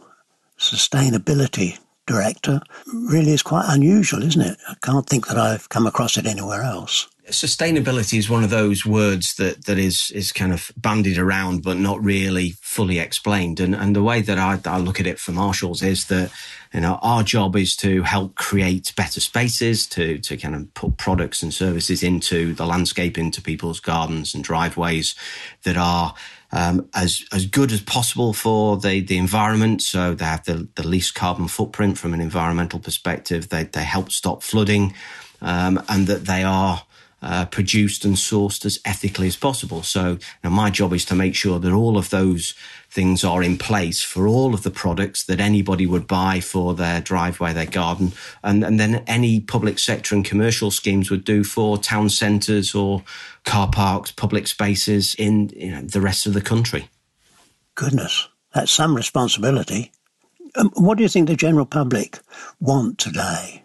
Sustainability 0.59 1.79
Director, 2.09 2.61
really 2.93 3.33
is 3.33 3.43
quite 3.43 3.67
unusual, 3.69 4.23
isn't 4.25 4.41
it? 4.41 4.59
I 4.69 4.75
can't 4.83 5.07
think 5.07 5.29
that 5.29 5.39
I've 5.39 5.69
come 5.69 5.87
across 5.87 6.17
it 6.17 6.27
anywhere 6.27 6.63
else 6.63 7.07
sustainability 7.31 8.19
is 8.19 8.31
one 8.31 8.43
of 8.43 8.51
those 8.51 8.87
words 8.87 9.35
that 9.37 9.67
that 9.67 9.79
is 9.79 10.11
is 10.13 10.33
kind 10.33 10.53
of 10.53 10.73
bandied 10.77 11.19
around 11.19 11.63
but 11.63 11.77
not 11.77 12.03
really 12.03 12.55
fully 12.61 12.99
explained 12.99 13.61
and 13.61 13.75
and 13.75 13.95
the 13.95 14.03
way 14.03 14.23
that 14.23 14.39
I, 14.39 14.59
I 14.65 14.79
look 14.79 15.01
at 15.01 15.07
it 15.07 15.19
for 15.19 15.33
Marshalls 15.33 15.83
is 15.83 16.07
that 16.07 16.31
you 16.73 16.81
know 16.81 16.99
our 17.03 17.23
job 17.23 17.57
is 17.57 17.77
to 17.77 18.03
help 18.03 18.35
create 18.35 18.93
better 18.97 19.21
spaces 19.21 19.87
to 19.89 20.19
to 20.19 20.37
kind 20.37 20.55
of 20.55 20.73
put 20.75 20.97
products 20.97 21.43
and 21.43 21.53
services 21.53 22.03
into 22.03 22.55
the 22.55 22.67
landscape 22.67 23.19
into 23.19 23.43
people's 23.43 23.81
gardens 23.81 24.35
and 24.35 24.45
driveways 24.45 25.15
that 25.65 25.77
are 25.77 26.15
um, 26.53 26.89
as 26.95 27.25
as 27.33 27.47
good 27.47 27.73
as 27.73 27.81
possible 27.81 28.33
for 28.33 28.77
the 28.77 29.01
the 29.01 29.19
environment. 29.19 29.83
So 29.83 30.15
they 30.15 30.25
have 30.25 30.45
the, 30.45 30.69
the 30.75 30.87
least 30.87 31.15
carbon 31.15 31.49
footprint 31.49 31.99
from 31.99 32.15
an 32.15 32.21
environmental 32.21 32.81
perspective. 32.81 33.49
They 33.49 33.65
they 33.65 33.85
help 33.85 34.11
stop 34.11 34.43
flooding, 34.43 34.95
um, 35.41 35.83
and 35.89 36.07
that 36.07 36.25
they 36.25 36.43
are 36.43 36.83
uh, 37.21 37.45
produced 37.47 38.05
and 38.05 38.15
sourced 38.15 38.65
as 38.65 38.79
ethically 38.85 39.27
as 39.27 39.37
possible. 39.37 39.83
So 39.83 40.19
now 40.45 40.51
my 40.51 40.71
job 40.71 40.93
is 40.93 41.05
to 41.07 41.15
make 41.15 41.35
sure 41.35 41.59
that 41.59 41.73
all 41.73 41.97
of 41.97 42.11
those 42.11 42.55
things 42.91 43.25
are 43.25 43.43
in 43.43 43.59
place 43.59 44.03
for 44.03 44.27
all 44.27 44.55
of 44.55 44.63
the 44.63 44.71
products 44.71 45.25
that 45.25 45.41
anybody 45.41 45.85
would 45.85 46.07
buy 46.07 46.41
for 46.41 46.75
their 46.75 47.01
driveway, 47.01 47.53
their 47.53 47.67
garden, 47.67 48.13
and, 48.43 48.65
and 48.65 48.79
then 48.79 49.03
any 49.07 49.41
public 49.41 49.79
sector 49.79 50.15
and 50.15 50.25
commercial 50.25 50.71
schemes 50.71 51.11
would 51.11 51.25
do 51.25 51.45
for 51.45 51.77
town 51.77 52.09
centres 52.09 52.75
or 52.75 53.03
car 53.49 53.69
parks, 53.71 54.13
public 54.13 54.47
spaces 54.47 55.15
in 55.19 55.49
you 55.57 55.71
know, 55.71 55.81
the 55.81 56.03
rest 56.03 56.27
of 56.27 56.35
the 56.35 56.41
country. 56.43 56.89
Goodness, 57.75 58.29
that's 58.55 58.71
some 58.71 58.95
responsibility. 58.95 59.91
Um, 60.55 60.71
what 60.75 60.99
do 60.99 61.03
you 61.03 61.09
think 61.09 61.29
the 61.29 61.37
general 61.37 61.67
public 61.67 62.19
want 62.61 62.99
today? 62.99 63.65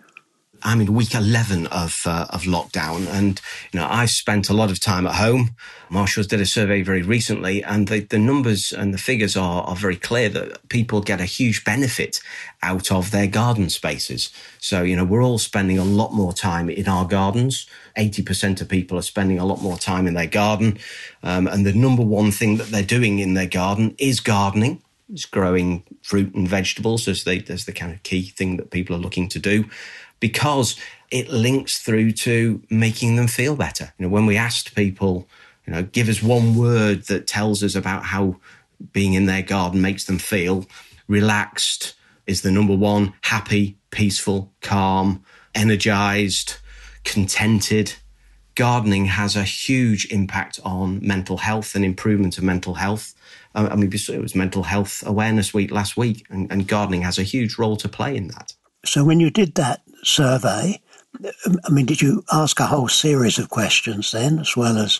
I'm 0.63 0.79
in 0.81 0.93
week 0.93 1.13
11 1.13 1.67
of, 1.67 2.01
uh, 2.05 2.25
of 2.29 2.43
lockdown 2.43 3.07
and, 3.07 3.41
you 3.71 3.79
know, 3.79 3.87
I've 3.89 4.09
spent 4.09 4.49
a 4.49 4.53
lot 4.53 4.71
of 4.71 4.79
time 4.79 5.05
at 5.05 5.15
home. 5.15 5.51
Marshalls 5.89 6.27
did 6.27 6.39
a 6.39 6.45
survey 6.45 6.81
very 6.81 7.01
recently 7.01 7.63
and 7.63 7.87
the, 7.87 7.99
the 7.99 8.17
numbers 8.17 8.71
and 8.71 8.93
the 8.93 8.97
figures 8.97 9.35
are, 9.35 9.63
are 9.63 9.75
very 9.75 9.97
clear 9.97 10.29
that 10.29 10.69
people 10.69 11.01
get 11.01 11.19
a 11.19 11.25
huge 11.25 11.63
benefit 11.65 12.21
out 12.61 12.91
of 12.91 13.11
their 13.11 13.27
garden 13.27 13.69
spaces. 13.69 14.31
So, 14.59 14.83
you 14.83 14.95
know, 14.95 15.03
we're 15.03 15.23
all 15.23 15.37
spending 15.37 15.77
a 15.77 15.83
lot 15.83 16.13
more 16.13 16.33
time 16.33 16.69
in 16.69 16.87
our 16.87 17.05
gardens. 17.05 17.67
80% 17.97 18.61
of 18.61 18.69
people 18.69 18.97
are 18.97 19.03
spending 19.03 19.39
a 19.39 19.45
lot 19.45 19.61
more 19.61 19.77
time 19.77 20.07
in 20.07 20.13
their 20.13 20.27
garden. 20.27 20.79
Um, 21.21 21.47
and 21.47 21.65
the 21.65 21.73
number 21.73 22.03
one 22.03 22.31
thing 22.31 22.57
that 22.57 22.67
they're 22.67 22.83
doing 22.83 23.19
in 23.19 23.33
their 23.33 23.47
garden 23.47 23.95
is 23.97 24.19
gardening. 24.19 24.81
It's 25.11 25.25
growing 25.25 25.83
fruit 26.01 26.33
and 26.33 26.47
vegetables 26.47 27.07
as, 27.07 27.25
they, 27.25 27.43
as 27.49 27.65
the 27.65 27.73
kind 27.73 27.91
of 27.93 28.01
key 28.03 28.23
thing 28.23 28.57
that 28.57 28.71
people 28.71 28.95
are 28.95 28.99
looking 28.99 29.27
to 29.29 29.39
do 29.39 29.65
because 30.19 30.75
it 31.11 31.29
links 31.29 31.79
through 31.79 32.11
to 32.11 32.61
making 32.69 33.15
them 33.15 33.27
feel 33.27 33.55
better. 33.55 33.93
You 33.97 34.05
know, 34.05 34.09
when 34.09 34.25
we 34.25 34.37
asked 34.37 34.75
people, 34.75 35.27
you 35.65 35.73
know, 35.73 35.83
give 35.83 36.09
us 36.09 36.23
one 36.23 36.55
word 36.55 37.03
that 37.03 37.27
tells 37.27 37.63
us 37.63 37.75
about 37.75 38.03
how 38.03 38.37
being 38.91 39.13
in 39.13 39.25
their 39.25 39.41
garden 39.41 39.81
makes 39.81 40.05
them 40.05 40.17
feel, 40.17 40.65
relaxed 41.07 41.95
is 42.25 42.41
the 42.41 42.51
number 42.51 42.75
one, 42.75 43.13
happy, 43.21 43.77
peaceful, 43.91 44.51
calm, 44.61 45.23
energized, 45.53 46.55
contented. 47.03 47.93
Gardening 48.55 49.05
has 49.05 49.35
a 49.35 49.43
huge 49.43 50.05
impact 50.11 50.59
on 50.63 51.05
mental 51.05 51.37
health 51.37 51.75
and 51.75 51.83
improvement 51.83 52.37
of 52.37 52.43
mental 52.43 52.75
health. 52.75 53.13
I 53.55 53.75
mean, 53.75 53.91
it 53.93 54.21
was 54.21 54.35
Mental 54.35 54.63
Health 54.63 55.03
Awareness 55.05 55.53
Week 55.53 55.71
last 55.71 55.95
week, 55.95 56.25
and, 56.29 56.51
and 56.51 56.67
gardening 56.67 57.03
has 57.03 57.19
a 57.19 57.23
huge 57.23 57.59
role 57.59 57.77
to 57.77 57.87
play 57.87 58.15
in 58.15 58.29
that. 58.29 58.53
So, 58.83 59.03
when 59.03 59.19
you 59.19 59.29
did 59.29 59.55
that 59.55 59.82
survey, 60.03 60.81
um, 61.45 61.59
I 61.65 61.69
mean, 61.71 61.85
did 61.85 62.01
you 62.01 62.23
ask 62.31 62.59
a 62.59 62.65
whole 62.65 62.87
series 62.87 63.37
of 63.37 63.49
questions 63.49 64.11
then, 64.11 64.39
as 64.39 64.55
well 64.55 64.77
as 64.77 64.99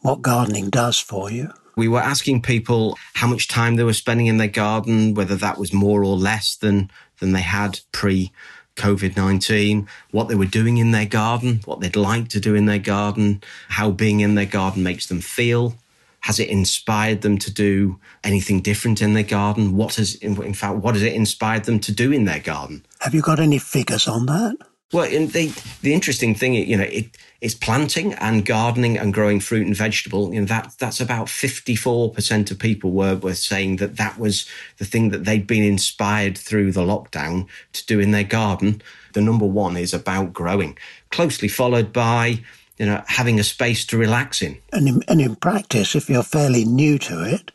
what 0.00 0.22
gardening 0.22 0.70
does 0.70 0.98
for 0.98 1.30
you? 1.30 1.52
We 1.76 1.88
were 1.88 2.00
asking 2.00 2.42
people 2.42 2.98
how 3.14 3.26
much 3.26 3.48
time 3.48 3.76
they 3.76 3.84
were 3.84 3.92
spending 3.92 4.26
in 4.26 4.36
their 4.36 4.48
garden, 4.48 5.14
whether 5.14 5.36
that 5.36 5.58
was 5.58 5.72
more 5.72 6.04
or 6.04 6.16
less 6.16 6.54
than, 6.56 6.90
than 7.18 7.32
they 7.32 7.40
had 7.40 7.80
pre 7.92 8.30
COVID 8.76 9.16
19, 9.16 9.88
what 10.10 10.28
they 10.28 10.34
were 10.34 10.44
doing 10.44 10.78
in 10.78 10.92
their 10.92 11.06
garden, 11.06 11.60
what 11.64 11.80
they'd 11.80 11.96
like 11.96 12.28
to 12.28 12.40
do 12.40 12.54
in 12.54 12.66
their 12.66 12.78
garden, 12.78 13.42
how 13.68 13.90
being 13.90 14.20
in 14.20 14.34
their 14.34 14.46
garden 14.46 14.82
makes 14.82 15.06
them 15.06 15.20
feel. 15.20 15.74
Has 16.22 16.38
it 16.38 16.48
inspired 16.48 17.22
them 17.22 17.38
to 17.38 17.52
do 17.52 17.98
anything 18.24 18.60
different 18.60 19.02
in 19.02 19.14
their 19.14 19.22
garden? 19.22 19.76
What 19.76 19.96
has, 19.96 20.14
in 20.16 20.54
fact, 20.54 20.76
what 20.76 20.94
has 20.94 21.02
it 21.02 21.14
inspired 21.14 21.64
them 21.64 21.80
to 21.80 21.92
do 21.92 22.12
in 22.12 22.24
their 22.24 22.40
garden? 22.40 22.86
Have 23.00 23.14
you 23.14 23.22
got 23.22 23.40
any 23.40 23.58
figures 23.58 24.06
on 24.08 24.26
that? 24.26 24.56
Well, 24.92 25.08
the 25.08 25.50
the 25.80 25.94
interesting 25.94 26.34
thing, 26.34 26.52
you 26.52 26.76
know, 26.76 26.84
it 26.84 27.16
is 27.40 27.54
planting 27.54 28.12
and 28.14 28.44
gardening 28.44 28.98
and 28.98 29.12
growing 29.12 29.40
fruit 29.40 29.66
and 29.66 29.74
vegetable. 29.74 30.34
You 30.34 30.40
know, 30.40 30.46
that 30.46 30.74
that's 30.78 31.00
about 31.00 31.30
fifty 31.30 31.74
four 31.74 32.10
percent 32.10 32.50
of 32.50 32.58
people 32.58 32.90
were 32.90 33.16
were 33.16 33.34
saying 33.34 33.76
that 33.76 33.96
that 33.96 34.18
was 34.18 34.46
the 34.76 34.84
thing 34.84 35.08
that 35.08 35.24
they'd 35.24 35.46
been 35.46 35.64
inspired 35.64 36.36
through 36.36 36.72
the 36.72 36.82
lockdown 36.82 37.46
to 37.72 37.86
do 37.86 38.00
in 38.00 38.10
their 38.10 38.22
garden. 38.22 38.82
The 39.14 39.22
number 39.22 39.46
one 39.46 39.78
is 39.78 39.94
about 39.94 40.34
growing, 40.34 40.76
closely 41.10 41.48
followed 41.48 41.90
by 41.90 42.40
you 42.78 42.86
know 42.86 43.02
having 43.06 43.38
a 43.38 43.44
space 43.44 43.84
to 43.86 43.98
relax 43.98 44.42
in. 44.42 44.58
And 44.72 44.88
in, 44.88 45.02
and 45.08 45.20
in 45.20 45.36
practice, 45.36 45.94
if 45.94 46.08
you're 46.08 46.22
fairly 46.22 46.64
new 46.64 46.98
to 46.98 47.24
it, 47.24 47.50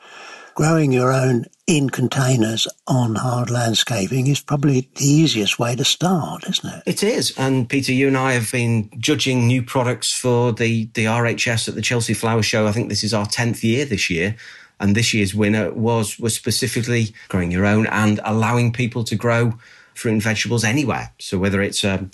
growing 0.56 0.92
your 0.92 1.14
own 1.14 1.46
in 1.68 1.90
containers 1.90 2.68
on 2.88 3.14
hard 3.16 3.50
landscaping 3.50 4.26
is 4.28 4.40
probably 4.40 4.90
the 4.96 5.06
easiest 5.06 5.60
way 5.60 5.76
to 5.76 5.84
start, 5.84 6.48
isn't 6.48 6.74
it? 6.74 6.84
It 6.86 7.04
is. 7.04 7.38
And 7.38 7.68
Peter, 7.68 7.92
you 7.92 8.08
and 8.08 8.18
I 8.18 8.32
have 8.32 8.52
been 8.52 8.90
judging 8.98 9.46
new 9.46 9.62
products 9.62 10.18
for 10.18 10.54
the, 10.54 10.86
the 10.94 11.06
RHS 11.06 11.68
at 11.68 11.76
the 11.76 11.82
Chelsea 11.82 12.14
Flower 12.14 12.42
Show. 12.42 12.66
I 12.68 12.72
think 12.72 12.88
this 12.90 13.04
is 13.04 13.14
our 13.14 13.26
10th 13.26 13.64
year 13.64 13.86
this 13.86 14.10
year. 14.10 14.36
And 14.80 14.96
this 14.96 15.14
year's 15.14 15.36
winner 15.36 15.72
was, 15.74 16.18
was 16.18 16.34
specifically 16.34 17.14
growing 17.28 17.52
your 17.52 17.66
own 17.66 17.86
and 17.88 18.20
allowing 18.24 18.72
people 18.72 19.04
to 19.04 19.16
grow 19.16 19.54
fruit 19.98 20.14
and 20.14 20.22
vegetables 20.22 20.64
anywhere. 20.64 21.12
So 21.20 21.38
whether 21.38 21.62
it's 21.62 21.84
a, 21.84 22.08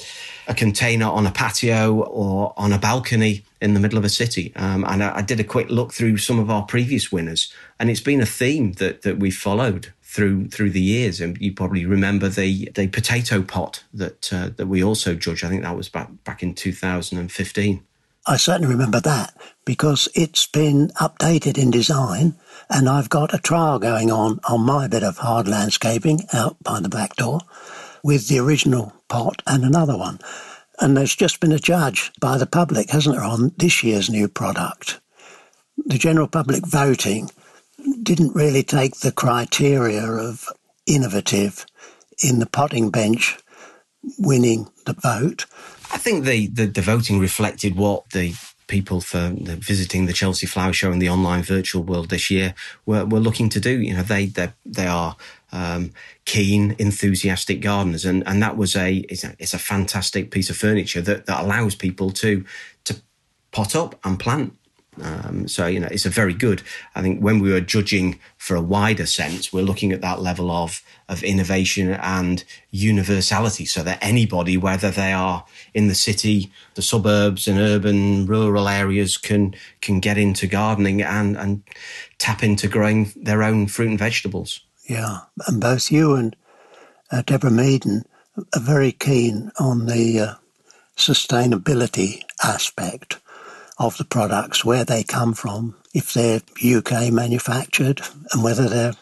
a 0.47 0.53
container 0.53 1.05
on 1.05 1.27
a 1.27 1.31
patio 1.31 2.01
or 2.03 2.53
on 2.55 2.71
a 2.71 2.79
balcony 2.79 3.43
in 3.61 3.73
the 3.73 3.79
middle 3.79 3.97
of 3.97 4.05
a 4.05 4.09
city. 4.09 4.53
Um, 4.55 4.83
and 4.85 5.03
I, 5.03 5.17
I, 5.17 5.21
did 5.21 5.39
a 5.39 5.43
quick 5.43 5.69
look 5.69 5.93
through 5.93 6.17
some 6.17 6.39
of 6.39 6.49
our 6.49 6.63
previous 6.63 7.11
winners, 7.11 7.51
and 7.79 7.89
it's 7.89 8.01
been 8.01 8.21
a 8.21 8.25
theme 8.25 8.73
that 8.73 9.03
that 9.03 9.19
we 9.19 9.31
followed 9.31 9.93
through 10.01 10.49
through 10.49 10.71
the 10.71 10.81
years. 10.81 11.21
And 11.21 11.37
you 11.39 11.53
probably 11.53 11.85
remember 11.85 12.29
the 12.29 12.69
the 12.75 12.87
potato 12.87 13.41
pot 13.41 13.83
that 13.93 14.31
uh, 14.33 14.49
that 14.57 14.67
we 14.67 14.83
also 14.83 15.15
judged. 15.15 15.43
I 15.43 15.49
think 15.49 15.63
that 15.63 15.75
was 15.75 15.89
back 15.89 16.09
back 16.23 16.43
in 16.43 16.53
2015. 16.53 17.83
I 18.25 18.37
certainly 18.37 18.71
remember 18.71 19.01
that 19.01 19.35
because 19.65 20.07
it's 20.15 20.47
been 20.47 20.89
updated 21.01 21.57
in 21.57 21.71
design, 21.71 22.35
and 22.69 22.87
I've 22.87 23.09
got 23.09 23.33
a 23.33 23.37
trial 23.37 23.79
going 23.79 24.11
on 24.11 24.39
on 24.49 24.61
my 24.61 24.87
bit 24.87 25.03
of 25.03 25.17
hard 25.17 25.47
landscaping 25.47 26.21
out 26.31 26.55
by 26.63 26.79
the 26.79 26.87
back 26.87 27.17
door 27.17 27.41
with 28.01 28.29
the 28.29 28.39
original 28.39 28.93
pot 29.09 29.41
and 29.45 29.63
another 29.63 29.97
one. 29.97 30.19
And 30.79 30.95
there's 30.95 31.15
just 31.15 31.41
been 31.41 31.51
a 31.51 31.59
judge 31.59 32.11
by 32.21 32.37
the 32.37 32.45
public, 32.45 32.89
hasn't 32.89 33.15
there, 33.15 33.25
on 33.25 33.51
this 33.57 33.83
year's 33.83 34.09
new 34.09 34.29
product. 34.29 35.01
The 35.85 35.97
general 35.97 36.27
public 36.27 36.65
voting 36.65 37.29
didn't 38.01 38.35
really 38.35 38.63
take 38.63 38.97
the 38.99 39.11
criteria 39.11 40.03
of 40.03 40.47
innovative 40.85 41.65
in 42.23 42.39
the 42.39 42.45
potting 42.45 42.89
bench 42.89 43.37
winning 44.17 44.69
the 44.85 44.93
vote. 44.93 45.45
I 45.93 45.97
think 45.97 46.25
the, 46.25 46.47
the, 46.47 46.65
the 46.65 46.81
voting 46.81 47.19
reflected 47.19 47.75
what 47.75 48.09
the 48.09 48.33
people 48.67 48.99
for 48.99 49.31
visiting 49.35 50.07
the 50.07 50.13
Chelsea 50.13 50.47
Flower 50.47 50.73
Show 50.73 50.91
and 50.91 50.99
the 50.99 51.09
online 51.09 51.43
virtual 51.43 51.83
world 51.83 52.09
this 52.09 52.31
year 52.31 52.55
were, 52.87 53.05
were 53.05 53.19
looking 53.19 53.47
to 53.49 53.59
do. 53.59 53.79
You 53.79 53.93
know, 53.95 54.01
they 54.01 54.25
they 54.25 54.51
they 54.65 54.87
are 54.87 55.15
um, 55.51 55.91
keen, 56.25 56.75
enthusiastic 56.79 57.61
gardeners, 57.61 58.05
and 58.05 58.23
and 58.27 58.41
that 58.41 58.57
was 58.57 58.75
a 58.75 58.97
it's, 59.09 59.23
a 59.23 59.35
it's 59.37 59.53
a 59.53 59.59
fantastic 59.59 60.31
piece 60.31 60.49
of 60.49 60.57
furniture 60.57 61.01
that 61.01 61.27
that 61.27 61.43
allows 61.43 61.75
people 61.75 62.09
to 62.11 62.43
to 62.85 63.01
pot 63.51 63.75
up 63.75 63.99
and 64.03 64.19
plant 64.19 64.57
um, 65.01 65.47
so, 65.47 65.65
you 65.65 65.79
know, 65.79 65.87
it's 65.89 66.05
a 66.05 66.09
very 66.09 66.33
good. 66.33 66.61
I 66.95 67.01
think 67.01 67.19
when 67.19 67.39
we 67.39 67.51
were 67.51 67.61
judging 67.61 68.19
for 68.37 68.55
a 68.55 68.61
wider 68.61 69.05
sense, 69.05 69.51
we're 69.51 69.63
looking 69.63 69.91
at 69.91 70.01
that 70.01 70.21
level 70.21 70.51
of, 70.51 70.81
of 71.09 71.23
innovation 71.23 71.91
and 71.91 72.43
universality 72.71 73.65
so 73.65 73.83
that 73.83 73.99
anybody, 74.01 74.57
whether 74.57 74.91
they 74.91 75.13
are 75.13 75.45
in 75.73 75.87
the 75.87 75.95
city, 75.95 76.51
the 76.75 76.81
suburbs 76.81 77.47
and 77.47 77.59
urban 77.59 78.25
rural 78.25 78.69
areas 78.69 79.17
can, 79.17 79.55
can 79.81 79.99
get 79.99 80.17
into 80.17 80.47
gardening 80.47 81.01
and, 81.01 81.37
and 81.37 81.63
tap 82.17 82.43
into 82.43 82.67
growing 82.67 83.11
their 83.15 83.43
own 83.43 83.67
fruit 83.67 83.89
and 83.89 83.99
vegetables. 83.99 84.61
Yeah. 84.87 85.19
And 85.47 85.59
both 85.59 85.91
you 85.91 86.15
and 86.15 86.35
uh, 87.11 87.23
Deborah 87.25 87.49
Meaden 87.49 88.05
are 88.37 88.61
very 88.61 88.91
keen 88.91 89.51
on 89.59 89.85
the 89.85 90.19
uh, 90.19 90.33
sustainability 90.97 92.23
aspect 92.43 93.19
of 93.83 93.97
the 93.97 94.05
products, 94.05 94.65
where 94.65 94.85
they 94.85 95.03
come 95.03 95.33
from, 95.33 95.75
if 95.93 96.13
they're 96.13 96.41
UK 96.63 97.11
manufactured, 97.11 98.01
and 98.31 98.43
whether 98.43 98.67
they're 98.67 98.93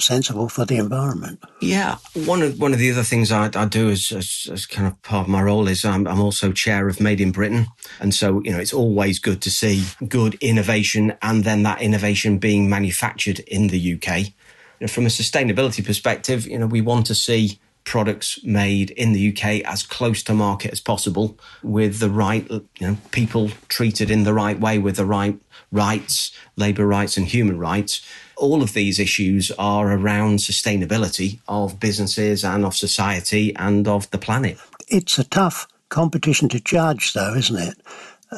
sensible 0.00 0.48
for 0.48 0.64
the 0.64 0.76
environment. 0.76 1.42
Yeah, 1.60 1.96
one 2.14 2.42
of 2.42 2.60
one 2.60 2.72
of 2.72 2.78
the 2.78 2.90
other 2.90 3.02
things 3.02 3.32
I, 3.32 3.50
I 3.54 3.66
do 3.66 3.90
as, 3.90 4.12
as, 4.12 4.48
as, 4.52 4.66
kind 4.66 4.86
of 4.86 5.00
part 5.02 5.26
of 5.26 5.28
my 5.28 5.42
role 5.42 5.68
is 5.68 5.84
I'm, 5.84 6.06
I'm 6.06 6.20
also 6.20 6.52
chair 6.52 6.88
of 6.88 7.00
Made 7.00 7.20
in 7.20 7.32
Britain, 7.32 7.66
and 8.00 8.14
so 8.14 8.42
you 8.42 8.50
know 8.50 8.58
it's 8.58 8.72
always 8.72 9.18
good 9.18 9.42
to 9.42 9.50
see 9.50 9.84
good 10.08 10.34
innovation 10.34 11.14
and 11.22 11.44
then 11.44 11.62
that 11.64 11.82
innovation 11.82 12.38
being 12.38 12.68
manufactured 12.68 13.40
in 13.40 13.68
the 13.68 13.94
UK. 13.94 14.18
You 14.18 14.86
know, 14.86 14.88
from 14.88 15.06
a 15.06 15.10
sustainability 15.10 15.84
perspective, 15.84 16.46
you 16.46 16.58
know 16.58 16.66
we 16.66 16.80
want 16.80 17.06
to 17.06 17.14
see 17.14 17.58
products 17.88 18.38
made 18.44 18.90
in 18.90 19.12
the 19.12 19.32
UK 19.32 19.62
as 19.64 19.82
close 19.82 20.22
to 20.22 20.34
market 20.34 20.70
as 20.70 20.80
possible 20.80 21.38
with 21.62 21.98
the 22.00 22.10
right 22.10 22.46
you 22.50 22.66
know, 22.80 22.96
people 23.12 23.50
treated 23.68 24.10
in 24.10 24.24
the 24.24 24.34
right 24.34 24.60
way 24.60 24.78
with 24.78 24.96
the 24.96 25.06
right 25.06 25.40
rights, 25.72 26.30
labour 26.56 26.86
rights 26.86 27.16
and 27.16 27.26
human 27.26 27.58
rights. 27.58 28.02
All 28.36 28.62
of 28.62 28.74
these 28.74 28.98
issues 28.98 29.50
are 29.58 29.90
around 29.90 30.38
sustainability 30.38 31.40
of 31.48 31.80
businesses 31.80 32.44
and 32.44 32.64
of 32.64 32.76
society 32.76 33.56
and 33.56 33.88
of 33.88 34.10
the 34.10 34.18
planet. 34.18 34.58
It's 34.88 35.18
a 35.18 35.24
tough 35.24 35.66
competition 35.88 36.48
to 36.50 36.60
judge, 36.60 37.14
though, 37.14 37.34
isn't 37.34 37.58
it? 37.58 37.74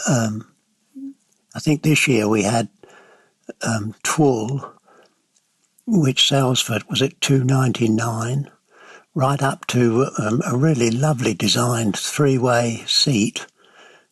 Um, 0.08 0.46
I 1.54 1.58
think 1.58 1.82
this 1.82 2.06
year 2.06 2.28
we 2.28 2.44
had 2.44 2.68
um, 3.66 3.94
Twool, 4.04 4.72
which 5.86 6.28
sells 6.28 6.60
for 6.60 6.78
was 6.88 7.02
it 7.02 7.20
two 7.20 7.42
ninety 7.42 7.88
nine, 7.88 8.48
right 9.14 9.42
up 9.42 9.66
to 9.68 10.06
um, 10.18 10.40
a 10.46 10.56
really 10.56 10.90
lovely 10.90 11.34
designed 11.34 11.96
three 11.96 12.38
way 12.38 12.84
seat, 12.86 13.46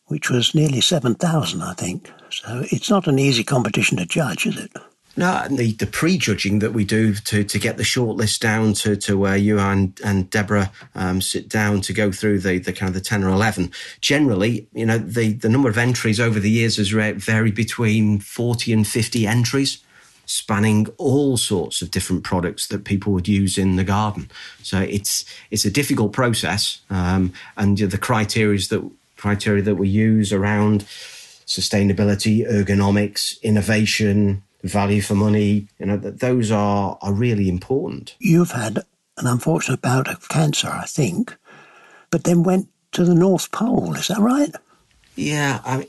which 0.05 0.29
was 0.29 0.55
nearly 0.55 0.81
7,000, 0.81 1.61
I 1.61 1.73
think. 1.73 2.11
So 2.29 2.63
it's 2.71 2.89
not 2.89 3.07
an 3.07 3.19
easy 3.19 3.43
competition 3.43 3.97
to 3.97 4.05
judge, 4.05 4.45
is 4.45 4.57
it? 4.57 4.71
No, 5.17 5.45
the, 5.49 5.73
the 5.73 5.87
pre-judging 5.87 6.59
that 6.59 6.71
we 6.71 6.85
do 6.85 7.13
to, 7.13 7.43
to 7.43 7.59
get 7.59 7.75
the 7.75 7.83
shortlist 7.83 8.39
down 8.39 8.73
to, 8.75 8.95
to 8.97 9.17
where 9.17 9.35
you 9.35 9.59
and, 9.59 9.99
and 10.05 10.29
Deborah 10.29 10.71
um, 10.95 11.21
sit 11.21 11.49
down 11.49 11.81
to 11.81 11.93
go 11.93 12.11
through 12.11 12.39
the, 12.39 12.59
the 12.59 12.71
kind 12.71 12.87
of 12.87 12.93
the 12.93 13.01
10 13.01 13.23
or 13.23 13.29
11. 13.29 13.71
Generally, 13.99 14.69
you 14.71 14.85
know, 14.85 14.97
the, 14.97 15.33
the 15.33 15.49
number 15.49 15.67
of 15.67 15.77
entries 15.77 16.21
over 16.21 16.39
the 16.39 16.49
years 16.49 16.77
has 16.77 16.91
varied 16.91 17.55
between 17.55 18.19
40 18.19 18.71
and 18.71 18.87
50 18.87 19.27
entries 19.27 19.83
spanning 20.29 20.87
all 20.97 21.37
sorts 21.37 21.81
of 21.81 21.89
different 21.89 22.23
products 22.23 22.67
that 22.67 22.83
people 22.83 23.11
would 23.11 23.27
use 23.27 23.57
in 23.57 23.77
the 23.77 23.83
garden. 23.83 24.29
So 24.61 24.79
it's 24.81 25.25
it's 25.49 25.65
a 25.65 25.71
difficult 25.71 26.13
process, 26.13 26.81
um, 26.89 27.33
and 27.57 27.77
the 27.77 27.97
criteria 27.97 28.59
that 28.69 28.91
criteria 29.17 29.63
that 29.63 29.75
we 29.75 29.89
use 29.89 30.31
around 30.31 30.81
sustainability, 31.45 32.47
ergonomics, 32.47 33.41
innovation, 33.41 34.43
value 34.63 35.01
for 35.01 35.15
money, 35.15 35.67
you 35.79 35.85
know, 35.87 35.97
those 35.97 36.51
are 36.51 36.97
are 37.01 37.13
really 37.13 37.49
important. 37.49 38.15
You've 38.19 38.51
had 38.51 38.77
an 39.17 39.25
unfortunate 39.27 39.81
bout 39.81 40.07
of 40.07 40.29
cancer, 40.29 40.69
I 40.69 40.85
think, 40.85 41.35
but 42.11 42.23
then 42.23 42.43
went 42.43 42.67
to 42.91 43.03
the 43.03 43.15
North 43.15 43.51
Pole. 43.51 43.95
Is 43.95 44.07
that 44.07 44.19
right? 44.19 44.53
Yeah, 45.15 45.59
I 45.65 45.87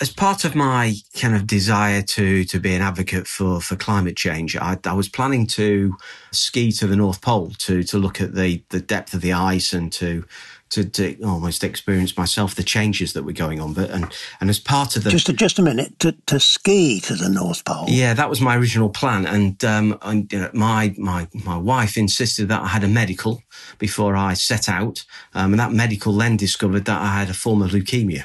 as 0.00 0.10
part 0.10 0.44
of 0.44 0.54
my 0.54 0.94
kind 1.14 1.34
of 1.34 1.46
desire 1.46 2.02
to 2.02 2.44
to 2.44 2.58
be 2.58 2.74
an 2.74 2.82
advocate 2.82 3.26
for 3.26 3.60
for 3.60 3.76
climate 3.76 4.16
change, 4.16 4.56
I, 4.56 4.78
I, 4.84 4.94
was 4.94 5.08
planning 5.08 5.46
to 5.48 5.96
ski 6.32 6.72
to 6.72 6.86
the 6.86 6.96
North 6.96 7.20
Pole 7.20 7.50
to 7.58 7.82
to 7.82 7.98
look 7.98 8.20
at 8.20 8.34
the 8.34 8.62
the 8.70 8.80
depth 8.80 9.14
of 9.14 9.20
the 9.20 9.32
ice 9.32 9.72
and 9.72 9.92
to 9.94 10.24
to, 10.70 10.84
to 10.84 11.20
almost 11.24 11.64
experience 11.64 12.16
myself 12.16 12.54
the 12.54 12.62
changes 12.62 13.12
that 13.12 13.24
were 13.24 13.32
going 13.32 13.60
on. 13.60 13.74
But 13.74 13.90
and 13.90 14.06
and 14.40 14.48
as 14.48 14.58
part 14.58 14.96
of 14.96 15.04
the 15.04 15.10
just 15.10 15.28
a, 15.28 15.32
just 15.32 15.58
a 15.58 15.62
minute 15.62 15.98
to, 15.98 16.12
to 16.26 16.40
ski 16.40 17.00
to 17.00 17.14
the 17.14 17.28
North 17.28 17.64
Pole. 17.64 17.86
Yeah, 17.88 18.14
that 18.14 18.30
was 18.30 18.40
my 18.40 18.56
original 18.56 18.88
plan, 18.88 19.26
and 19.26 19.62
um, 19.64 19.98
and 20.02 20.32
you 20.32 20.40
know, 20.40 20.50
my 20.54 20.94
my 20.96 21.28
my 21.34 21.56
wife 21.56 21.98
insisted 21.98 22.48
that 22.48 22.62
I 22.62 22.68
had 22.68 22.84
a 22.84 22.88
medical 22.88 23.42
before 23.78 24.16
I 24.16 24.34
set 24.34 24.68
out, 24.68 25.04
um, 25.34 25.52
and 25.52 25.60
that 25.60 25.72
medical 25.72 26.14
then 26.14 26.36
discovered 26.36 26.86
that 26.86 27.00
I 27.00 27.18
had 27.18 27.28
a 27.28 27.34
form 27.34 27.60
of 27.60 27.72
leukemia. 27.72 28.24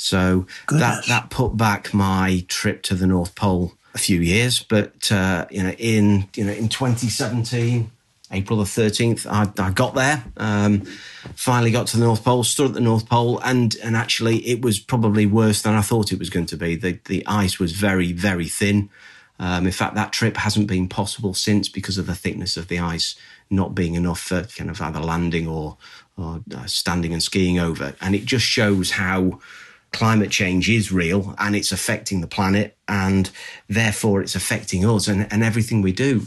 So 0.00 0.46
that 0.70 1.06
that 1.06 1.30
put 1.30 1.56
back 1.56 1.92
my 1.92 2.44
trip 2.48 2.82
to 2.84 2.94
the 2.94 3.06
North 3.06 3.34
Pole 3.34 3.74
a 3.94 3.98
few 3.98 4.20
years. 4.20 4.62
But 4.62 5.10
uh, 5.10 5.46
you 5.50 5.62
know, 5.62 5.70
in 5.72 6.28
you 6.34 6.44
know, 6.44 6.52
in 6.52 6.68
2017, 6.68 7.90
April 8.30 8.58
the 8.58 8.64
13th, 8.64 9.26
I, 9.26 9.50
I 9.62 9.70
got 9.70 9.94
there. 9.94 10.24
Um, 10.36 10.82
finally 11.34 11.70
got 11.70 11.86
to 11.88 11.96
the 11.96 12.04
North 12.04 12.24
Pole, 12.24 12.44
stood 12.44 12.68
at 12.68 12.74
the 12.74 12.80
North 12.80 13.08
Pole, 13.08 13.40
and 13.40 13.74
and 13.82 13.96
actually, 13.96 14.46
it 14.46 14.62
was 14.62 14.78
probably 14.78 15.26
worse 15.26 15.62
than 15.62 15.74
I 15.74 15.82
thought 15.82 16.12
it 16.12 16.18
was 16.18 16.30
going 16.30 16.46
to 16.46 16.56
be. 16.56 16.76
The 16.76 16.98
the 17.06 17.26
ice 17.26 17.58
was 17.58 17.72
very 17.72 18.12
very 18.12 18.46
thin. 18.46 18.90
Um, 19.40 19.66
in 19.66 19.72
fact, 19.72 19.94
that 19.94 20.12
trip 20.12 20.36
hasn't 20.36 20.66
been 20.66 20.88
possible 20.88 21.32
since 21.32 21.68
because 21.68 21.96
of 21.96 22.06
the 22.06 22.14
thickness 22.14 22.56
of 22.56 22.66
the 22.66 22.80
ice 22.80 23.14
not 23.50 23.74
being 23.74 23.94
enough 23.94 24.20
for 24.20 24.42
kind 24.42 24.68
of 24.68 24.80
either 24.80 25.00
landing 25.00 25.46
or, 25.46 25.76
or 26.16 26.42
uh, 26.54 26.66
standing 26.66 27.12
and 27.12 27.22
skiing 27.22 27.58
over. 27.58 27.94
And 28.00 28.14
it 28.14 28.24
just 28.24 28.44
shows 28.44 28.90
how 28.90 29.40
climate 29.92 30.30
change 30.30 30.68
is 30.68 30.92
real 30.92 31.34
and 31.38 31.56
it's 31.56 31.72
affecting 31.72 32.20
the 32.20 32.26
planet 32.26 32.76
and 32.88 33.30
therefore 33.68 34.20
it's 34.20 34.34
affecting 34.34 34.84
us 34.84 35.08
and, 35.08 35.30
and 35.32 35.42
everything 35.42 35.82
we 35.82 35.92
do. 35.92 36.20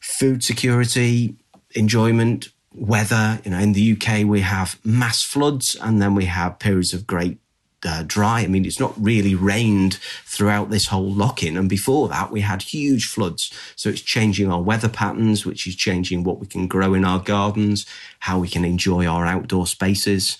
Food 0.00 0.44
security, 0.44 1.34
enjoyment, 1.74 2.48
weather. 2.74 3.40
You 3.44 3.50
know, 3.50 3.58
in 3.58 3.72
the 3.72 3.92
UK, 3.92 4.24
we 4.24 4.40
have 4.40 4.78
mass 4.84 5.22
floods 5.22 5.76
and 5.80 6.00
then 6.00 6.14
we 6.14 6.26
have 6.26 6.58
periods 6.58 6.92
of 6.92 7.06
great 7.06 7.38
uh, 7.84 8.04
dry. 8.06 8.40
I 8.40 8.46
mean, 8.46 8.64
it's 8.64 8.80
not 8.80 8.94
really 9.02 9.34
rained 9.34 9.94
throughout 10.24 10.70
this 10.70 10.86
whole 10.86 11.10
lock 11.10 11.42
in. 11.42 11.56
And 11.56 11.68
before 11.68 12.08
that, 12.08 12.30
we 12.30 12.40
had 12.40 12.62
huge 12.62 13.06
floods. 13.06 13.52
So 13.76 13.90
it's 13.90 14.00
changing 14.00 14.50
our 14.50 14.62
weather 14.62 14.88
patterns, 14.88 15.46
which 15.46 15.66
is 15.66 15.76
changing 15.76 16.24
what 16.24 16.38
we 16.38 16.46
can 16.46 16.66
grow 16.66 16.94
in 16.94 17.04
our 17.04 17.20
gardens, 17.20 17.86
how 18.20 18.38
we 18.38 18.48
can 18.48 18.64
enjoy 18.64 19.06
our 19.06 19.26
outdoor 19.26 19.66
spaces. 19.66 20.38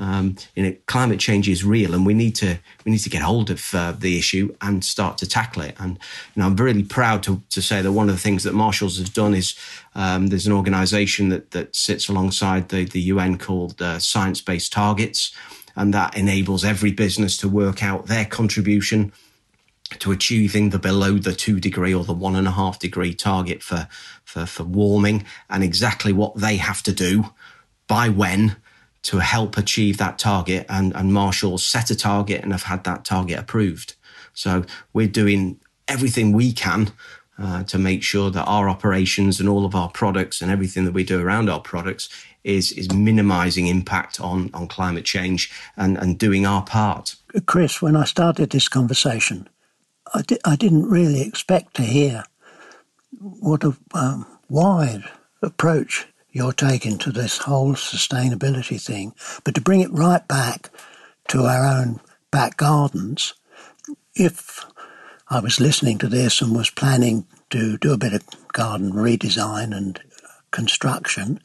Um, 0.00 0.36
you 0.54 0.62
know, 0.62 0.76
climate 0.86 1.18
change 1.18 1.48
is 1.48 1.64
real, 1.64 1.92
and 1.92 2.06
we 2.06 2.14
need 2.14 2.36
to 2.36 2.58
we 2.84 2.92
need 2.92 2.98
to 2.98 3.10
get 3.10 3.22
hold 3.22 3.50
of 3.50 3.74
uh, 3.74 3.92
the 3.92 4.16
issue 4.16 4.54
and 4.60 4.84
start 4.84 5.18
to 5.18 5.28
tackle 5.28 5.62
it. 5.62 5.74
And 5.78 5.98
you 6.34 6.40
know, 6.40 6.46
I'm 6.46 6.56
really 6.56 6.84
proud 6.84 7.24
to, 7.24 7.42
to 7.50 7.60
say 7.60 7.82
that 7.82 7.92
one 7.92 8.08
of 8.08 8.14
the 8.14 8.20
things 8.20 8.44
that 8.44 8.54
Marshalls 8.54 8.98
has 8.98 9.10
done 9.10 9.34
is 9.34 9.56
um, 9.96 10.28
there's 10.28 10.46
an 10.46 10.52
organisation 10.52 11.30
that 11.30 11.50
that 11.50 11.74
sits 11.74 12.08
alongside 12.08 12.68
the 12.68 12.84
the 12.84 13.00
UN 13.02 13.38
called 13.38 13.82
uh, 13.82 13.98
Science 13.98 14.40
Based 14.40 14.72
Targets, 14.72 15.34
and 15.74 15.92
that 15.94 16.16
enables 16.16 16.64
every 16.64 16.92
business 16.92 17.36
to 17.38 17.48
work 17.48 17.82
out 17.82 18.06
their 18.06 18.24
contribution 18.24 19.12
to 19.98 20.12
achieving 20.12 20.70
the 20.70 20.78
below 20.78 21.18
the 21.18 21.32
two 21.32 21.58
degree 21.58 21.94
or 21.94 22.04
the 22.04 22.12
one 22.12 22.36
and 22.36 22.46
a 22.46 22.52
half 22.52 22.78
degree 22.78 23.14
target 23.14 23.64
for 23.64 23.88
for, 24.24 24.46
for 24.46 24.62
warming, 24.62 25.24
and 25.50 25.64
exactly 25.64 26.12
what 26.12 26.36
they 26.36 26.56
have 26.58 26.84
to 26.84 26.92
do 26.92 27.32
by 27.88 28.08
when 28.08 28.56
to 29.02 29.18
help 29.18 29.56
achieve 29.56 29.96
that 29.98 30.18
target. 30.18 30.66
And, 30.68 30.94
and 30.94 31.12
Marshall 31.12 31.58
set 31.58 31.90
a 31.90 31.96
target 31.96 32.42
and 32.42 32.52
have 32.52 32.64
had 32.64 32.84
that 32.84 33.04
target 33.04 33.38
approved. 33.38 33.94
So 34.34 34.64
we're 34.92 35.08
doing 35.08 35.60
everything 35.86 36.32
we 36.32 36.52
can 36.52 36.92
uh, 37.38 37.62
to 37.64 37.78
make 37.78 38.02
sure 38.02 38.30
that 38.30 38.44
our 38.44 38.68
operations 38.68 39.40
and 39.40 39.48
all 39.48 39.64
of 39.64 39.74
our 39.74 39.88
products 39.88 40.42
and 40.42 40.50
everything 40.50 40.84
that 40.84 40.94
we 40.94 41.04
do 41.04 41.20
around 41.20 41.48
our 41.48 41.60
products 41.60 42.08
is 42.44 42.72
is 42.72 42.90
minimizing 42.92 43.66
impact 43.66 44.20
on 44.20 44.50
on 44.54 44.66
climate 44.66 45.04
change 45.04 45.52
and 45.76 45.96
and 45.98 46.18
doing 46.18 46.46
our 46.46 46.62
part. 46.62 47.16
Chris, 47.46 47.82
when 47.82 47.96
I 47.96 48.04
started 48.04 48.50
this 48.50 48.68
conversation, 48.68 49.48
I, 50.14 50.22
di- 50.22 50.40
I 50.44 50.56
didn't 50.56 50.88
really 50.88 51.20
expect 51.22 51.74
to 51.74 51.82
hear 51.82 52.24
what 53.18 53.64
a 53.64 53.76
um, 53.94 54.26
wide 54.48 55.04
approach 55.42 56.08
you're 56.30 56.52
taking 56.52 56.98
to 56.98 57.12
this 57.12 57.38
whole 57.38 57.74
sustainability 57.74 58.80
thing, 58.80 59.14
but 59.44 59.54
to 59.54 59.60
bring 59.60 59.80
it 59.80 59.92
right 59.92 60.26
back 60.28 60.70
to 61.28 61.42
our 61.44 61.66
own 61.66 62.00
back 62.30 62.56
gardens, 62.56 63.34
if 64.14 64.64
I 65.28 65.40
was 65.40 65.60
listening 65.60 65.98
to 65.98 66.08
this 66.08 66.40
and 66.40 66.54
was 66.54 66.70
planning 66.70 67.26
to 67.50 67.78
do 67.78 67.92
a 67.92 67.98
bit 67.98 68.12
of 68.12 68.22
garden 68.52 68.92
redesign 68.92 69.76
and 69.76 70.00
construction, 70.50 71.40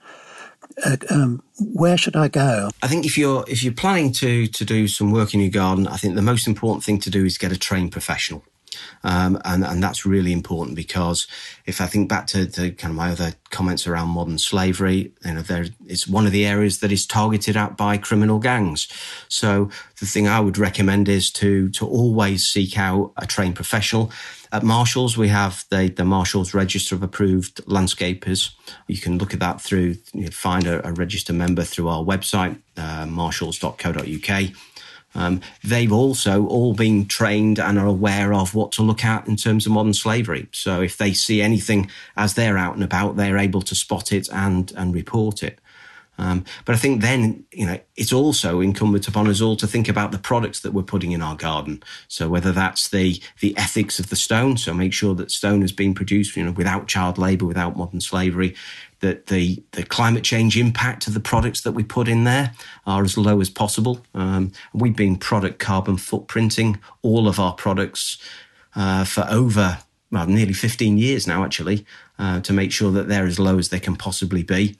uh, 0.85 0.97
um, 1.09 1.43
where 1.59 1.97
should 1.97 2.15
I 2.15 2.27
go? 2.27 2.69
I 2.81 2.87
think 2.87 3.05
if 3.05 3.17
you're 3.17 3.45
if 3.47 3.63
you're 3.63 3.73
planning 3.73 4.11
to 4.13 4.47
to 4.47 4.65
do 4.65 4.87
some 4.87 5.11
work 5.11 5.33
in 5.33 5.39
your 5.39 5.51
garden, 5.51 5.87
I 5.87 5.97
think 5.97 6.15
the 6.15 6.21
most 6.21 6.47
important 6.47 6.83
thing 6.83 6.99
to 7.01 7.09
do 7.09 7.25
is 7.25 7.37
get 7.37 7.51
a 7.51 7.57
trained 7.57 7.91
professional. 7.91 8.43
Um, 9.03 9.39
and, 9.45 9.63
and 9.63 9.81
that's 9.81 10.05
really 10.05 10.31
important 10.31 10.75
because 10.75 11.27
if 11.65 11.81
I 11.81 11.88
think 11.88 12.09
back 12.09 12.27
to, 12.27 12.45
to 12.45 12.71
kind 12.71 12.91
of 12.91 12.97
my 12.97 13.12
other 13.12 13.33
comments 13.49 13.88
around 13.88 14.09
modern 14.09 14.38
slavery, 14.38 15.12
you 15.25 15.33
know, 15.33 15.41
there 15.41 15.65
it's 15.88 16.07
one 16.07 16.25
of 16.25 16.31
the 16.31 16.45
areas 16.45 16.79
that 16.79 16.91
is 16.91 17.05
targeted 17.05 17.57
at 17.57 17.77
by 17.77 17.97
criminal 17.97 18.39
gangs. 18.39 18.88
So 19.27 19.69
the 19.99 20.05
thing 20.05 20.27
I 20.27 20.39
would 20.39 20.57
recommend 20.57 21.09
is 21.09 21.31
to, 21.33 21.69
to 21.69 21.88
always 21.88 22.45
seek 22.45 22.77
out 22.77 23.13
a 23.17 23.25
trained 23.25 23.55
professional. 23.55 24.12
At 24.53 24.62
Marshalls, 24.62 25.17
we 25.17 25.29
have 25.29 25.65
the, 25.69 25.89
the 25.89 26.05
Marshalls 26.05 26.53
Register 26.53 26.93
of 26.93 27.01
Approved 27.01 27.65
Landscapers. 27.65 28.51
You 28.88 28.99
can 28.99 29.17
look 29.17 29.33
at 29.33 29.39
that 29.39 29.59
through, 29.59 29.95
you 30.13 30.27
find 30.27 30.67
a, 30.67 30.88
a 30.88 30.93
register 30.93 31.33
member 31.33 31.63
through 31.63 31.88
our 31.88 32.03
website, 32.03 32.59
uh, 32.77 33.07
marshalls.co.uk. 33.07 34.51
Um, 35.15 35.41
they've 35.63 35.91
also 35.91 36.47
all 36.47 36.73
been 36.73 37.06
trained 37.06 37.60
and 37.60 37.78
are 37.78 37.86
aware 37.86 38.34
of 38.34 38.56
what 38.56 38.71
to 38.73 38.82
look 38.82 39.06
at 39.06 39.28
in 39.28 39.36
terms 39.36 39.65
of 39.65 39.71
modern 39.71 39.93
slavery. 39.93 40.47
So 40.52 40.82
if 40.82 40.97
they 40.97 41.13
see 41.13 41.41
anything 41.41 41.89
as 42.17 42.34
they're 42.34 42.58
out 42.58 42.76
and 42.76 42.84
about, 42.84 43.15
they're 43.15 43.38
able 43.38 43.62
to 43.62 43.76
spot 43.76 44.12
it 44.12 44.28
and 44.32 44.71
and 44.76 44.93
report 44.93 45.43
it. 45.43 45.60
Um, 46.17 46.45
but 46.65 46.76
I 46.76 46.78
think 46.78 47.02
then, 47.02 47.43
you 47.52 47.65
know, 47.65 47.80
it's 47.95 48.13
also 48.13 48.60
incumbent 48.60 49.08
upon 49.08 49.28
us 49.28 49.41
all 49.41 49.56
to 49.56 49.65
think 49.65 49.89
about 49.89 50.12
the 50.12 50.19
products 50.19 50.60
that 50.60 50.71
we're 50.71 50.84
putting 50.84 51.12
in 51.12 51.23
our 51.23 51.36
garden. 51.36 51.82
So 52.08 52.30
whether 52.30 52.52
that's 52.52 52.89
the 52.89 53.19
the 53.39 53.58
ethics 53.58 53.99
of 53.99 54.10
the 54.10 54.15
stone, 54.15 54.58
so 54.58 54.73
make 54.73 54.93
sure 54.93 55.15
that 55.15 55.32
stone 55.32 55.62
has 55.62 55.71
been 55.71 55.95
produced, 55.95 56.36
you 56.38 56.43
know, 56.43 56.52
without 56.52 56.88
child 56.88 57.17
labour, 57.17 57.45
without 57.45 57.78
modern 57.78 57.99
slavery, 57.99 58.56
that 59.03 59.27
the, 59.27 59.61
the 59.73 59.83
climate 59.83 60.23
change 60.23 60.57
impact 60.57 61.07
of 61.07 61.13
the 61.13 61.19
products 61.19 61.61
that 61.61 61.73
we 61.73 61.83
put 61.83 62.07
in 62.07 62.23
there 62.23 62.53
are 62.87 63.03
as 63.03 63.17
low 63.17 63.41
as 63.41 63.49
possible. 63.49 63.99
Um, 64.15 64.53
we've 64.73 64.95
been 64.95 65.17
product 65.17 65.59
carbon 65.59 65.97
footprinting 65.97 66.79
all 67.01 67.27
of 67.27 67.37
our 67.37 67.53
products 67.53 68.17
uh, 68.77 69.03
for 69.03 69.27
over 69.29 69.79
well, 70.09 70.25
nearly 70.27 70.53
15 70.53 70.97
years 70.97 71.27
now, 71.27 71.43
actually, 71.43 71.85
uh, 72.17 72.39
to 72.41 72.53
make 72.53 72.71
sure 72.71 72.91
that 72.91 73.09
they're 73.09 73.25
as 73.25 73.39
low 73.39 73.57
as 73.57 73.69
they 73.69 73.79
can 73.79 73.97
possibly 73.97 74.43
be. 74.43 74.77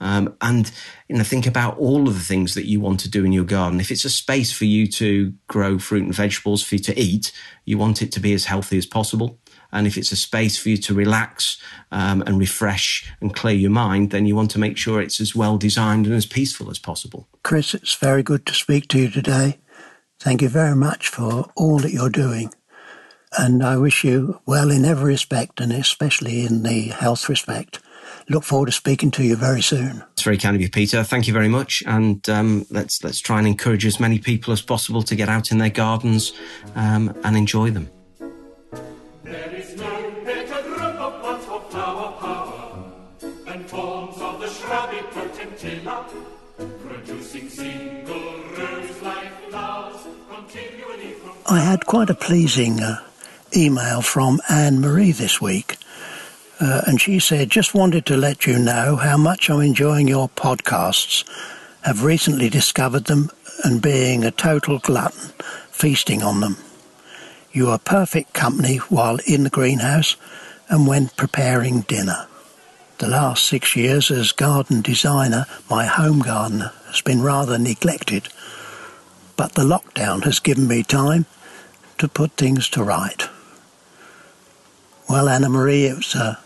Um, 0.00 0.34
and 0.40 0.72
you 1.08 1.16
know, 1.16 1.22
think 1.22 1.46
about 1.46 1.78
all 1.78 2.08
of 2.08 2.14
the 2.14 2.24
things 2.24 2.54
that 2.54 2.66
you 2.66 2.80
want 2.80 2.98
to 3.00 3.10
do 3.10 3.24
in 3.24 3.32
your 3.32 3.44
garden. 3.44 3.78
If 3.78 3.90
it's 3.90 4.04
a 4.04 4.10
space 4.10 4.50
for 4.50 4.64
you 4.64 4.86
to 4.88 5.32
grow 5.46 5.78
fruit 5.78 6.04
and 6.04 6.14
vegetables 6.14 6.62
for 6.62 6.74
you 6.74 6.80
to 6.80 6.98
eat, 6.98 7.30
you 7.66 7.78
want 7.78 8.02
it 8.02 8.10
to 8.12 8.20
be 8.20 8.32
as 8.32 8.46
healthy 8.46 8.78
as 8.78 8.86
possible. 8.86 9.38
And 9.72 9.86
if 9.86 9.96
it's 9.96 10.12
a 10.12 10.16
space 10.16 10.58
for 10.58 10.68
you 10.68 10.76
to 10.78 10.94
relax 10.94 11.58
um, 11.92 12.22
and 12.22 12.38
refresh 12.38 13.10
and 13.20 13.34
clear 13.34 13.54
your 13.54 13.70
mind, 13.70 14.10
then 14.10 14.26
you 14.26 14.36
want 14.36 14.50
to 14.52 14.58
make 14.58 14.76
sure 14.76 15.00
it's 15.00 15.20
as 15.20 15.34
well 15.34 15.58
designed 15.58 16.06
and 16.06 16.14
as 16.14 16.26
peaceful 16.26 16.70
as 16.70 16.78
possible. 16.78 17.28
Chris, 17.42 17.74
it's 17.74 17.94
very 17.94 18.22
good 18.22 18.46
to 18.46 18.54
speak 18.54 18.88
to 18.88 18.98
you 18.98 19.10
today. 19.10 19.58
Thank 20.18 20.42
you 20.42 20.48
very 20.48 20.76
much 20.76 21.08
for 21.08 21.50
all 21.56 21.78
that 21.78 21.92
you're 21.92 22.10
doing. 22.10 22.52
And 23.38 23.62
I 23.62 23.76
wish 23.76 24.04
you 24.04 24.40
well 24.44 24.70
in 24.70 24.84
every 24.84 25.12
respect, 25.12 25.60
and 25.60 25.72
especially 25.72 26.44
in 26.44 26.62
the 26.62 26.88
health 26.88 27.28
respect. 27.28 27.78
Look 28.28 28.44
forward 28.44 28.66
to 28.66 28.72
speaking 28.72 29.10
to 29.12 29.24
you 29.24 29.36
very 29.36 29.62
soon. 29.62 30.04
It's 30.12 30.22
very 30.22 30.36
kind 30.36 30.54
of 30.54 30.62
you, 30.62 30.68
Peter. 30.68 31.02
Thank 31.04 31.26
you 31.26 31.32
very 31.32 31.48
much. 31.48 31.82
And 31.86 32.28
um, 32.28 32.66
let's 32.70 33.02
let's 33.02 33.20
try 33.20 33.38
and 33.38 33.46
encourage 33.46 33.86
as 33.86 34.00
many 34.00 34.18
people 34.18 34.52
as 34.52 34.62
possible 34.62 35.02
to 35.04 35.16
get 35.16 35.28
out 35.28 35.50
in 35.50 35.58
their 35.58 35.70
gardens 35.70 36.32
um, 36.74 37.16
and 37.24 37.36
enjoy 37.36 37.70
them. 37.70 37.88
I 51.50 51.58
had 51.58 51.84
quite 51.84 52.10
a 52.10 52.14
pleasing 52.14 52.80
uh, 52.80 53.02
email 53.56 54.02
from 54.02 54.40
Anne 54.48 54.80
Marie 54.80 55.10
this 55.10 55.40
week. 55.40 55.78
Uh, 56.60 56.82
and 56.86 57.00
she 57.00 57.18
said, 57.18 57.50
just 57.50 57.74
wanted 57.74 58.06
to 58.06 58.16
let 58.16 58.46
you 58.46 58.56
know 58.56 58.94
how 58.94 59.16
much 59.16 59.50
I'm 59.50 59.60
enjoying 59.60 60.06
your 60.06 60.28
podcasts. 60.28 61.24
Have 61.82 62.04
recently 62.04 62.50
discovered 62.50 63.06
them 63.06 63.32
and 63.64 63.82
being 63.82 64.22
a 64.22 64.30
total 64.30 64.78
glutton, 64.78 65.30
feasting 65.72 66.22
on 66.22 66.38
them. 66.38 66.56
You 67.50 67.70
are 67.70 67.80
perfect 67.80 68.32
company 68.32 68.76
while 68.76 69.18
in 69.26 69.42
the 69.42 69.50
greenhouse 69.50 70.14
and 70.68 70.86
when 70.86 71.08
preparing 71.08 71.80
dinner. 71.80 72.28
The 72.98 73.08
last 73.08 73.44
six 73.44 73.74
years 73.74 74.12
as 74.12 74.30
garden 74.30 74.82
designer, 74.82 75.46
my 75.68 75.86
home 75.86 76.20
garden 76.20 76.70
has 76.86 77.00
been 77.00 77.22
rather 77.22 77.58
neglected, 77.58 78.28
but 79.36 79.54
the 79.54 79.64
lockdown 79.64 80.22
has 80.22 80.38
given 80.38 80.68
me 80.68 80.84
time 80.84 81.26
to 82.00 82.08
put 82.08 82.32
things 82.32 82.68
to 82.70 82.82
right. 82.82 83.28
Well, 85.08 85.28
Anna 85.28 85.50
Marie, 85.50 85.84
it 85.84 85.96
was 85.96 86.14
uh, 86.16 86.36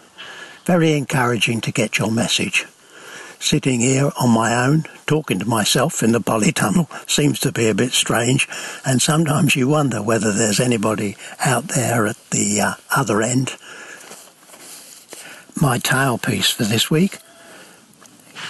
very 0.65 0.95
encouraging 0.95 1.61
to 1.63 1.71
get 1.73 1.97
your 1.97 2.11
message. 2.11 2.67
Sitting 3.39 3.81
here 3.81 4.11
on 4.21 4.31
my 4.31 4.67
own, 4.67 4.85
talking 5.07 5.39
to 5.39 5.45
myself 5.45 6.03
in 6.03 6.11
the 6.11 6.21
polytunnel 6.21 6.89
seems 7.09 7.39
to 7.41 7.53
be 7.53 7.69
a 7.69 7.75
bit 7.75 7.93
strange, 7.93 8.49
and 8.85 9.01
sometimes 9.01 9.55
you 9.55 9.69
wonder 9.69 10.03
whether 10.03 10.33
there's 10.33 10.59
anybody 10.59 11.17
out 11.45 11.69
there 11.69 12.07
at 12.07 12.31
the 12.31 12.61
uh, 12.61 12.75
other 12.97 13.23
end. 13.23 13.57
My 15.61 15.79
tale 15.79 16.19
piece 16.19 16.51
for 16.51 16.65
this 16.65 16.91
week 16.91 17.19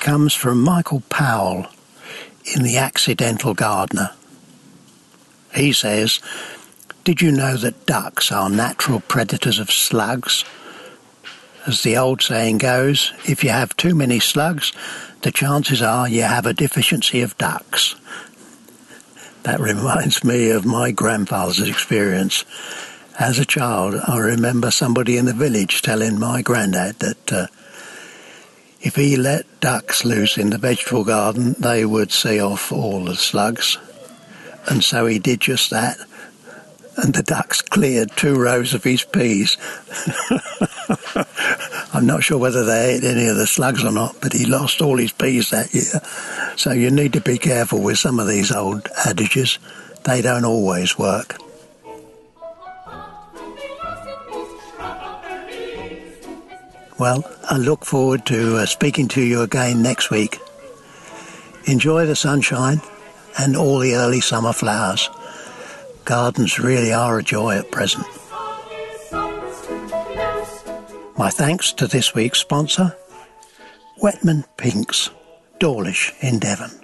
comes 0.01 0.33
from 0.33 0.63
Michael 0.63 1.03
Powell 1.11 1.67
in 2.55 2.63
The 2.63 2.79
Accidental 2.79 3.53
Gardener. 3.53 4.13
He 5.55 5.73
says, 5.73 6.21
did 7.05 7.21
you 7.21 7.31
know 7.31 7.57
that 7.57 7.87
ducks 7.87 8.33
are 8.33 8.51
natural 8.51 9.01
predators 9.01 9.59
of 9.59 9.71
slugs? 9.71 10.45
as 11.67 11.83
the 11.83 11.97
old 11.97 12.23
saying 12.23 12.59
goes, 12.59 13.13
if 13.25 13.43
you 13.43 13.51
have 13.51 13.77
too 13.77 13.95
many 13.95 14.21
slugs, 14.21 14.73
the 15.23 15.33
chances 15.33 15.81
are 15.81 16.09
you 16.09 16.23
have 16.23 16.47
a 16.47 16.53
deficiency 16.53 17.23
of 17.23 17.37
ducks. 17.39 17.95
That 19.45 19.61
reminds 19.61 20.25
me 20.25 20.51
of 20.51 20.67
my 20.67 20.91
grandfather's 20.91 21.61
experience. 21.61 22.45
As 23.19 23.39
a 23.39 23.45
child, 23.45 23.95
I 24.07 24.19
remember 24.19 24.71
somebody 24.71 25.17
in 25.17 25.27
the 25.27 25.33
village 25.33 25.83
telling 25.83 26.19
my 26.19 26.43
granddad 26.43 26.99
that 26.99 27.33
uh, 27.33 27.47
if 28.81 28.97
he 28.97 29.17
let 29.17 29.61
ducks 29.61 30.05
loose 30.05 30.37
in 30.37 30.51
the 30.51 30.59
vegetable 30.59 31.05
garden, 31.05 31.55
they 31.59 31.85
would 31.85 32.13
see 32.13 32.41
off 32.41 32.73
all 32.73 33.05
the 33.05 33.17
slugs. 33.17 33.79
And 34.67 34.83
so 34.83 35.07
he 35.07 35.19
did 35.19 35.41
just 35.41 35.71
that 35.71 35.97
and 36.97 37.15
the 37.15 37.23
ducks 37.23 37.61
cleared 37.61 38.11
two 38.17 38.41
rows 38.41 38.75
of 38.75 38.85
his 38.85 39.05
peas. 39.05 39.57
I'm 41.95 42.07
not 42.07 42.25
sure 42.25 42.39
whether 42.39 42.65
they 42.65 42.95
ate 42.95 43.05
any 43.05 43.29
of 43.29 43.37
the 43.37 43.47
slugs 43.47 43.85
or 43.85 43.93
not, 43.93 44.17
but 44.21 44.33
he 44.33 44.47
lost 44.47 44.81
all 44.81 44.99
his 44.99 45.13
peas 45.13 45.51
that 45.51 45.75
year. 45.75 46.01
So 46.57 46.73
you 46.73 46.91
need 46.91 47.13
to 47.15 47.21
be 47.21 47.39
careful 47.39 47.83
with 47.83 47.99
some 47.99 48.19
of 48.19 48.27
these 48.27 48.53
old 48.53 48.89
adages. 49.07 49.59
They 50.05 50.23
don't 50.23 50.45
always 50.45 50.99
work. 50.99 51.37
Well, 56.97 57.25
I 57.51 57.59
look 57.59 57.85
forward 57.85 58.25
to 58.27 58.59
uh, 58.59 58.67
speaking 58.67 59.09
to 59.09 59.21
you 59.21 59.43
again 59.43 59.83
next 59.83 60.11
week. 60.11 60.39
Enjoy 61.67 62.07
the 62.07 62.15
sunshine 62.15 62.81
and 63.39 63.57
all 63.57 63.79
the 63.79 63.95
early 63.95 64.21
summer 64.21 64.53
flowers. 64.53 65.11
Gardens 66.05 66.59
really 66.59 66.93
are 66.93 67.19
a 67.19 67.23
joy 67.23 67.57
at 67.57 67.71
present. 67.71 68.07
My 71.17 71.31
thanks 71.31 71.73
to 71.75 71.87
this 71.87 72.15
week's 72.15 72.41
sponsor, 72.41 72.95
Whetman 73.99 74.45
Pinks, 74.57 75.11
Dawlish 75.59 76.13
in 76.21 76.39
Devon. 76.39 76.84